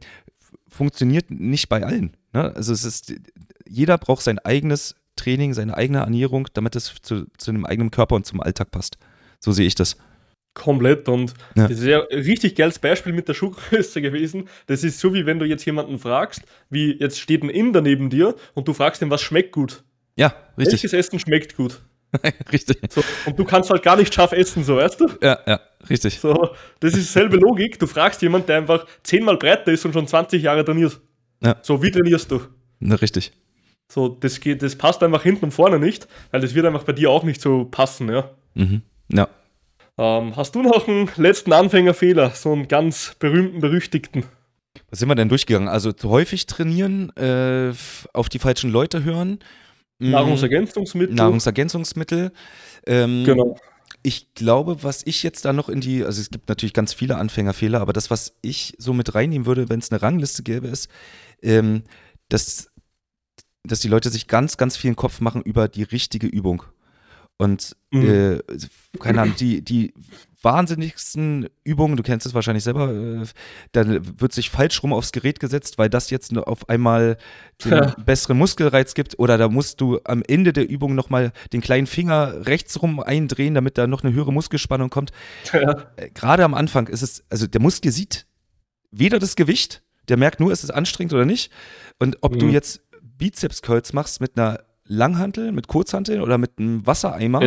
[0.70, 2.16] funktioniert nicht bei allen.
[2.34, 2.56] Ne?
[2.56, 3.14] Also es ist,
[3.68, 8.16] jeder braucht sein eigenes Training, seine eigene Ernährung, damit es zu, zu einem eigenen Körper
[8.16, 8.98] und zum Alltag passt.
[9.40, 9.98] So sehe ich das.
[10.54, 11.68] Komplett und Ja.
[11.68, 14.50] das ist ja ein richtig geiles Beispiel mit der Schuhgröße gewesen.
[14.68, 18.10] Das ist so, wie wenn du jetzt jemanden fragst, wie jetzt steht ein Inder neben
[18.10, 19.84] dir und du fragst ihn, was schmeckt gut.
[20.18, 20.84] Ja, richtig.
[20.84, 21.82] Welches Essen schmeckt gut?
[22.52, 22.78] richtig.
[22.90, 25.08] So, und du kannst halt gar nicht scharf essen, so weißt du?
[25.22, 26.20] Ja, ja, richtig.
[26.20, 26.50] So,
[26.82, 27.80] das ist dieselbe Logik.
[27.80, 31.00] Du fragst jemanden, der einfach zehnmal breiter ist und schon 20 Jahre trainiert.
[31.42, 31.56] Ja.
[31.62, 32.42] So, wie trainierst du?
[32.82, 33.32] Ne, richtig.
[33.88, 36.92] So, das, geht, das passt einfach hinten und vorne nicht, weil das wird einfach bei
[36.94, 38.30] dir auch nicht so passen, ja.
[38.56, 38.82] Mhm.
[39.10, 39.30] Ja.
[40.02, 44.24] Ähm, hast du noch einen letzten Anfängerfehler, so einen ganz berühmten, berüchtigten?
[44.90, 45.68] Was sind wir denn durchgegangen?
[45.68, 47.72] Also zu häufig trainieren, äh,
[48.12, 49.38] auf die falschen Leute hören.
[50.00, 51.16] mm, Nahrungsergänzungsmittel?
[51.16, 52.32] Nahrungsergänzungsmittel.
[52.88, 53.58] Ähm, Genau.
[54.02, 57.18] Ich glaube, was ich jetzt da noch in die, also es gibt natürlich ganz viele
[57.18, 60.90] Anfängerfehler, aber das, was ich so mit reinnehmen würde, wenn es eine Rangliste gäbe, ist,
[61.44, 61.84] ähm,
[62.28, 62.72] dass,
[63.64, 66.64] dass die Leute sich ganz, ganz viel Kopf machen über die richtige Übung.
[67.38, 68.06] Und Mhm.
[68.06, 68.40] äh,
[69.00, 69.94] keine Ahnung, die, die
[70.44, 73.26] wahnsinnigsten Übungen, du kennst es wahrscheinlich selber, äh,
[73.72, 77.18] dann wird sich falsch rum aufs Gerät gesetzt, weil das jetzt auf einmal
[77.64, 77.96] den Ja.
[78.06, 82.46] besseren Muskelreiz gibt oder da musst du am Ende der Übung nochmal den kleinen Finger
[82.46, 85.12] rechts rum eindrehen, damit da noch eine höhere Muskelspannung kommt.
[85.52, 85.88] Ja.
[85.96, 88.26] Äh, Gerade am Anfang ist es, also der Muskel sieht
[88.92, 91.52] weder das Gewicht, der merkt nur, ist es anstrengend oder nicht.
[92.00, 92.52] Und ob du Mhm.
[92.52, 92.82] jetzt
[93.18, 97.42] Bizeps-Curls machst mit einer Langhantel, mit Kurzhantel oder mit einem Wassereimer,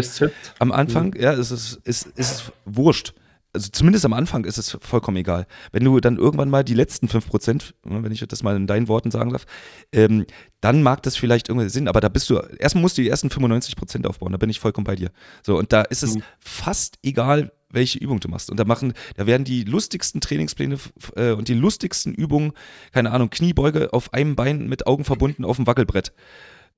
[0.59, 3.13] am Anfang, ja, ist es ist, ist es wurscht.
[3.53, 5.47] Also zumindest am Anfang ist es vollkommen egal.
[5.71, 8.89] Wenn du dann irgendwann mal die letzten 5%, ne, wenn ich das mal in deinen
[8.89, 9.45] Worten sagen darf,
[9.93, 10.27] ähm,
[10.61, 13.29] dann mag das vielleicht irgendwie Sinn, aber da bist du, erstmal musst du die ersten
[13.29, 15.11] 95% aufbauen, da bin ich vollkommen bei dir.
[15.45, 16.23] So, und da ist es Mhm.
[16.41, 18.51] fast egal, welche Übung du machst.
[18.51, 20.79] Und da machen, da werden die lustigsten Trainingspläne
[21.15, 22.53] äh, und die lustigsten Übungen,
[22.93, 26.13] keine Ahnung, Kniebeuge auf einem Bein mit Augen verbunden auf dem Wackelbrett.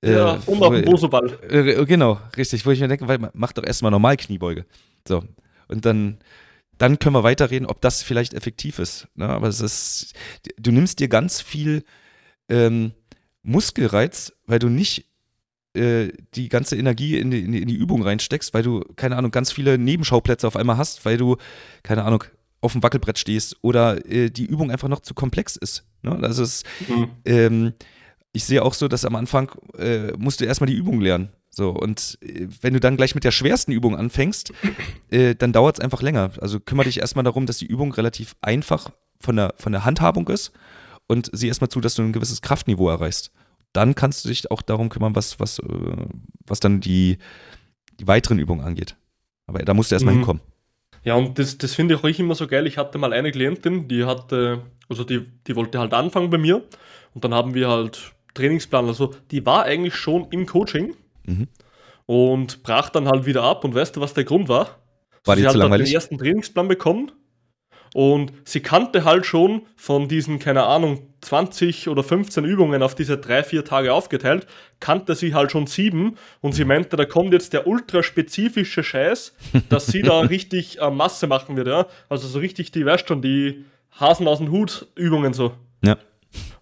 [0.05, 1.39] Ja, Äh, und auf dem Bosoball.
[1.87, 4.67] genau, richtig, wo ich mir denke, mach doch erstmal normal Kniebeuge.
[5.09, 5.25] So.
[5.69, 6.19] Und dann,
[6.79, 9.09] dann können wir weiterreden, ob das vielleicht effektiv ist.
[9.15, 9.29] Ne?
[9.29, 10.13] Aber es ist,
[10.59, 11.85] du nimmst dir ganz viel
[12.49, 12.93] ähm,
[13.43, 15.07] Muskelreiz, weil du nicht
[15.75, 19.17] äh, die ganze Energie in die, in, die, in die Übung reinsteckst, weil du, keine
[19.17, 21.37] Ahnung, ganz viele Nebenschauplätze auf einmal hast, weil du,
[21.83, 22.25] keine Ahnung,
[22.61, 25.85] auf dem Wackelbrett stehst oder äh, die Übung einfach noch zu komplex ist.
[26.03, 26.19] Ne?
[26.23, 27.11] Also es, Mhm.
[27.25, 27.73] ähm,
[28.37, 31.31] ich sehe auch so, dass am Anfang äh, musst du erstmal die Übung lernen.
[31.51, 34.53] So, und äh, wenn du dann gleich mit der schwersten Übung anfängst,
[35.11, 36.31] äh, dann dauert es einfach länger.
[36.41, 40.29] Also kümmere dich erstmal darum, dass die Übung relativ einfach von der, von der Handhabung
[40.29, 40.53] ist
[41.07, 43.33] und sieh erstmal zu, dass du ein gewisses Kraftniveau erreichst.
[43.73, 45.65] Dann kannst du dich auch darum kümmern, was, was, äh,
[46.47, 47.19] was dann die,
[47.99, 48.97] die weiteren Übungen angeht.
[49.47, 50.19] Aber da musst du erstmal Mhm.
[50.19, 50.43] hinkommen.
[51.05, 52.67] Ja, und das, das finde ich auch immer so geil.
[52.67, 56.63] Ich hatte mal eine Klientin, die hatte Also die, die wollte halt anfangen bei mir
[57.15, 58.87] und dann haben wir halt Trainingsplan.
[58.87, 60.95] Also die war eigentlich schon im Coaching
[61.27, 61.49] Mhm.
[62.07, 63.65] und brach dann halt wieder ab.
[63.65, 64.79] Und weißt du, was der Grund war?
[65.25, 65.89] War die sie zu hat dann langweilig?
[65.89, 67.11] den ersten Trainingsplan bekommen
[67.95, 73.19] und sie kannte halt schon von diesen, keine Ahnung, 20 oder 15 Übungen auf diese
[73.19, 74.47] drei, vier Tage aufgeteilt,
[74.79, 79.35] kannte sie halt schon sieben und sie meinte, da kommt jetzt der ultraspezifische Scheiß,
[79.69, 81.87] dass sie da richtig äh, Masse machen wird, ja.
[82.09, 83.65] Also so richtig, die, weißt schon, die
[83.99, 85.53] Hasen aus dem Hut Übungen so.
[85.83, 85.97] Ja.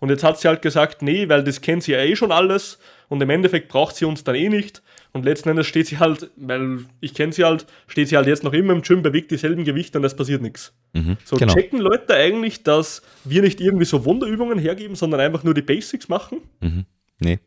[0.05, 2.78] Und jetzt hat sie halt gesagt, nee, weil das kennt sie ja eh schon alles
[3.09, 4.82] und im Endeffekt braucht sie uns dann eh nicht.
[5.14, 8.44] Und letzten Endes steht sie halt, weil ich kenne sie halt, steht sie halt jetzt
[8.44, 10.74] noch immer im Gym, bewegt dieselben Gewichte und es passiert nichts.
[10.92, 11.16] Mhm.
[11.24, 11.55] So genau.
[11.55, 16.11] checken Leute eigentlich, dass wir nicht irgendwie so Wunderübungen hergeben, sondern einfach nur die Basics
[16.11, 16.42] machen?
[16.61, 16.84] Mhm.
[17.18, 17.38] Nee.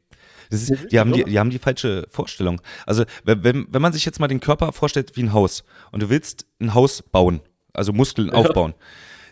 [0.50, 2.60] Das ist, die, haben die, die haben die falsche Vorstellung.
[2.88, 6.02] Also, wenn, wenn wenn man sich jetzt mal den Körper vorstellt wie ein Haus und
[6.02, 7.42] du willst ein Haus bauen,
[7.72, 8.74] also Muskeln aufbauen,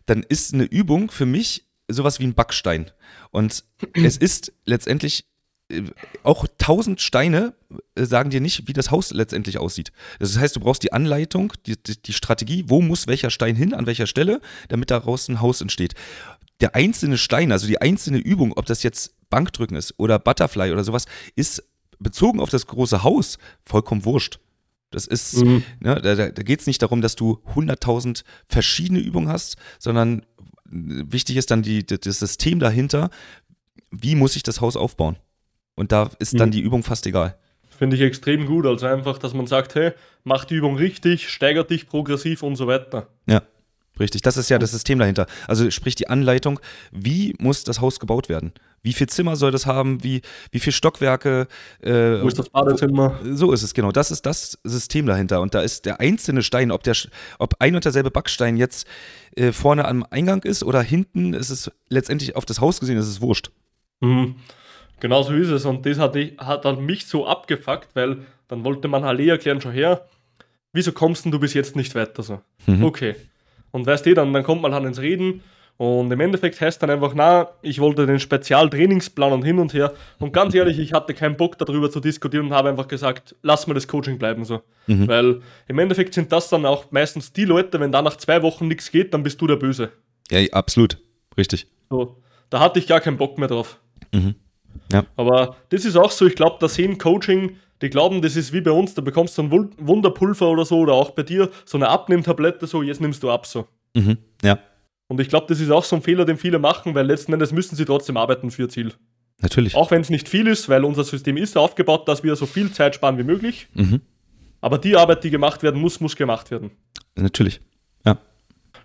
[0.06, 2.92] dann ist eine Übung für mich sowas wie ein Backstein.
[3.32, 3.64] Und
[3.94, 5.26] es ist letztendlich
[5.70, 5.84] äh,
[6.24, 7.54] auch tausend Steine
[7.96, 9.92] äh, sagen dir nicht, wie das Haus letztendlich aussieht.
[10.20, 13.74] Das heißt, du brauchst die Anleitung, die, die, die Strategie, wo muss welcher Stein hin,
[13.74, 15.94] an welcher Stelle, damit daraus ein Haus entsteht.
[16.62, 20.84] Der einzelne Stein, also die einzelne Übung, ob das jetzt Bankdrücken ist oder Butterfly oder
[20.84, 21.06] sowas,
[21.36, 21.64] ist
[22.00, 24.40] bezogen auf das große Haus vollkommen wurscht.
[24.92, 25.64] Das ist, Mhm.
[25.80, 30.26] ne, da, da, geht es nicht darum, dass du 100.000 verschiedene Übungen hast, sondern
[30.66, 33.10] wichtig ist dann die, das System dahinter.
[33.92, 35.18] Wie muss ich das Haus aufbauen?
[35.76, 36.54] Und da ist dann Mhm.
[36.54, 37.38] die Übung fast egal.
[37.78, 38.66] Finde ich extrem gut.
[38.66, 39.92] Also einfach, dass man sagt, hey,
[40.24, 43.08] mach die Übung richtig, steigert dich progressiv und so weiter.
[43.28, 43.42] Ja,
[44.00, 44.22] richtig.
[44.22, 45.26] Das ist ja das System dahinter.
[45.48, 46.60] Also sprich die Anleitung,
[46.92, 48.54] wie muss das Haus gebaut werden?
[48.84, 50.04] Wie viel Zimmer soll das haben?
[50.04, 50.22] Wie,
[50.52, 51.48] wie viel Stockwerke?
[51.82, 53.20] Äh, Wo ist das Badezimmer?
[53.34, 53.92] So ist es, genau.
[53.92, 55.42] Das ist das System dahinter.
[55.42, 56.96] Und da ist der einzelne Stein, ob, der,
[57.40, 58.88] ob ein und derselbe Backstein jetzt
[59.36, 63.08] äh, vorne am Eingang ist oder hinten, ist es letztendlich auf das Haus gesehen, ist
[63.08, 63.50] es wurscht.
[64.02, 64.36] Mhm.
[65.00, 65.66] Genau so ist es.
[65.66, 69.30] Und das hat, ich- hat halt mich so abgefuckt, weil dann wollte man halt eh
[69.30, 70.06] erklären, schon her,
[70.74, 72.40] wieso kommst denn du bis jetzt nicht weiter so?
[72.68, 72.84] Mhm.
[72.84, 73.16] Okay.
[73.76, 75.42] Und weißt du, dann, dann kommt man halt ins Reden
[75.76, 79.92] und im Endeffekt heißt dann einfach, na, ich wollte den Spezialtrainingsplan und hin und her.
[80.18, 83.68] Und ganz ehrlich, ich hatte keinen Bock darüber zu diskutieren und habe einfach gesagt, lass
[83.68, 84.62] mal das Coaching bleiben so.
[84.88, 85.10] Mhm.
[85.10, 88.70] Weil im Endeffekt sind das dann auch meistens die Leute, wenn da nach zwei Wochen
[88.70, 89.92] nichts geht, dann bist du der Böse.
[90.32, 90.98] Ja, absolut.
[91.38, 91.68] Richtig.
[91.90, 92.16] So,
[92.50, 93.78] da hatte ich gar keinen Bock mehr drauf.
[94.14, 94.36] Mhm.
[94.94, 95.04] Ja.
[95.18, 98.62] Aber das ist auch so, ich glaube, da sehen Coaching, die glauben, das ist wie
[98.62, 101.90] bei uns, da bekommst du ein Wunderpulver oder so, oder auch bei dir, so eine
[101.90, 103.68] Abnehmtablette, so, jetzt nimmst du ab, so.
[103.96, 104.18] Mhm.
[104.44, 104.60] Ja,
[105.08, 107.52] Und ich glaube, das ist auch so ein Fehler, den viele machen, weil letzten Endes
[107.52, 108.94] müssen sie trotzdem arbeiten für ihr Ziel.
[109.42, 109.76] natürlich.
[109.76, 112.72] Auch wenn es nicht viel ist, weil unser System ist aufgebaut, dass wir so viel
[112.72, 113.68] Zeit sparen wie möglich.
[113.74, 114.02] Mhm.
[114.62, 116.72] Aber die Arbeit, die gemacht werden muss, muss gemacht werden.
[117.16, 117.60] Natürlich.
[118.06, 118.18] Ja.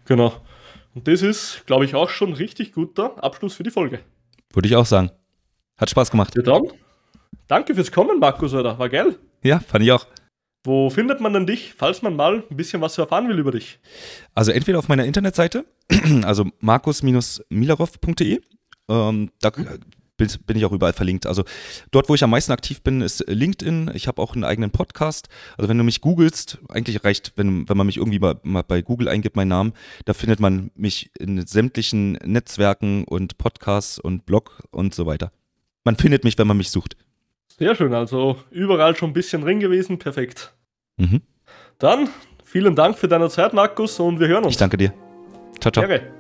[0.05, 0.34] Genau.
[0.95, 4.01] Und das ist, glaube ich, auch schon ein richtig guter Abschluss für die Folge.
[4.53, 5.11] Würde ich auch sagen.
[5.78, 6.34] Hat Spaß gemacht.
[6.36, 6.64] Ja, dann.
[7.51, 8.79] Danke fürs Kommen, Markus, Alter.
[8.79, 9.19] War geil.
[9.43, 10.07] Ja, fand ich auch.
[10.63, 13.81] Wo findet man denn dich, falls man mal ein bisschen was erfahren will über dich?
[14.37, 15.65] Also entweder auf meiner Internetseite,
[16.23, 18.41] also markus-milarov.de,
[18.89, 21.27] ähm, da bin, bin ich auch überall verlinkt.
[21.27, 21.43] Also
[21.91, 23.91] dort, wo ich am meisten aktiv bin, ist LinkedIn.
[23.95, 25.29] Ich habe auch einen eigenen Podcast.
[25.59, 28.81] Also wenn du mich googelst, eigentlich reicht, wenn, wenn man mich irgendwie mal, mal bei
[28.81, 29.73] Google eingibt, meinen Namen,
[30.05, 35.33] da findet man mich in sämtlichen Netzwerken und Podcasts und Blog und so weiter.
[35.83, 36.95] Man findet mich, wenn man mich sucht.
[37.61, 40.55] Sehr schön, also überall schon ein bisschen drin gewesen, perfekt.
[40.97, 41.21] Mhm.
[41.79, 42.09] Dann
[42.43, 44.55] vielen Dank für deine Zeit, Markus, und wir hören uns.
[44.55, 44.95] Ich danke dir.
[45.61, 45.87] Ciao, ciao.
[45.87, 46.11] Gerne.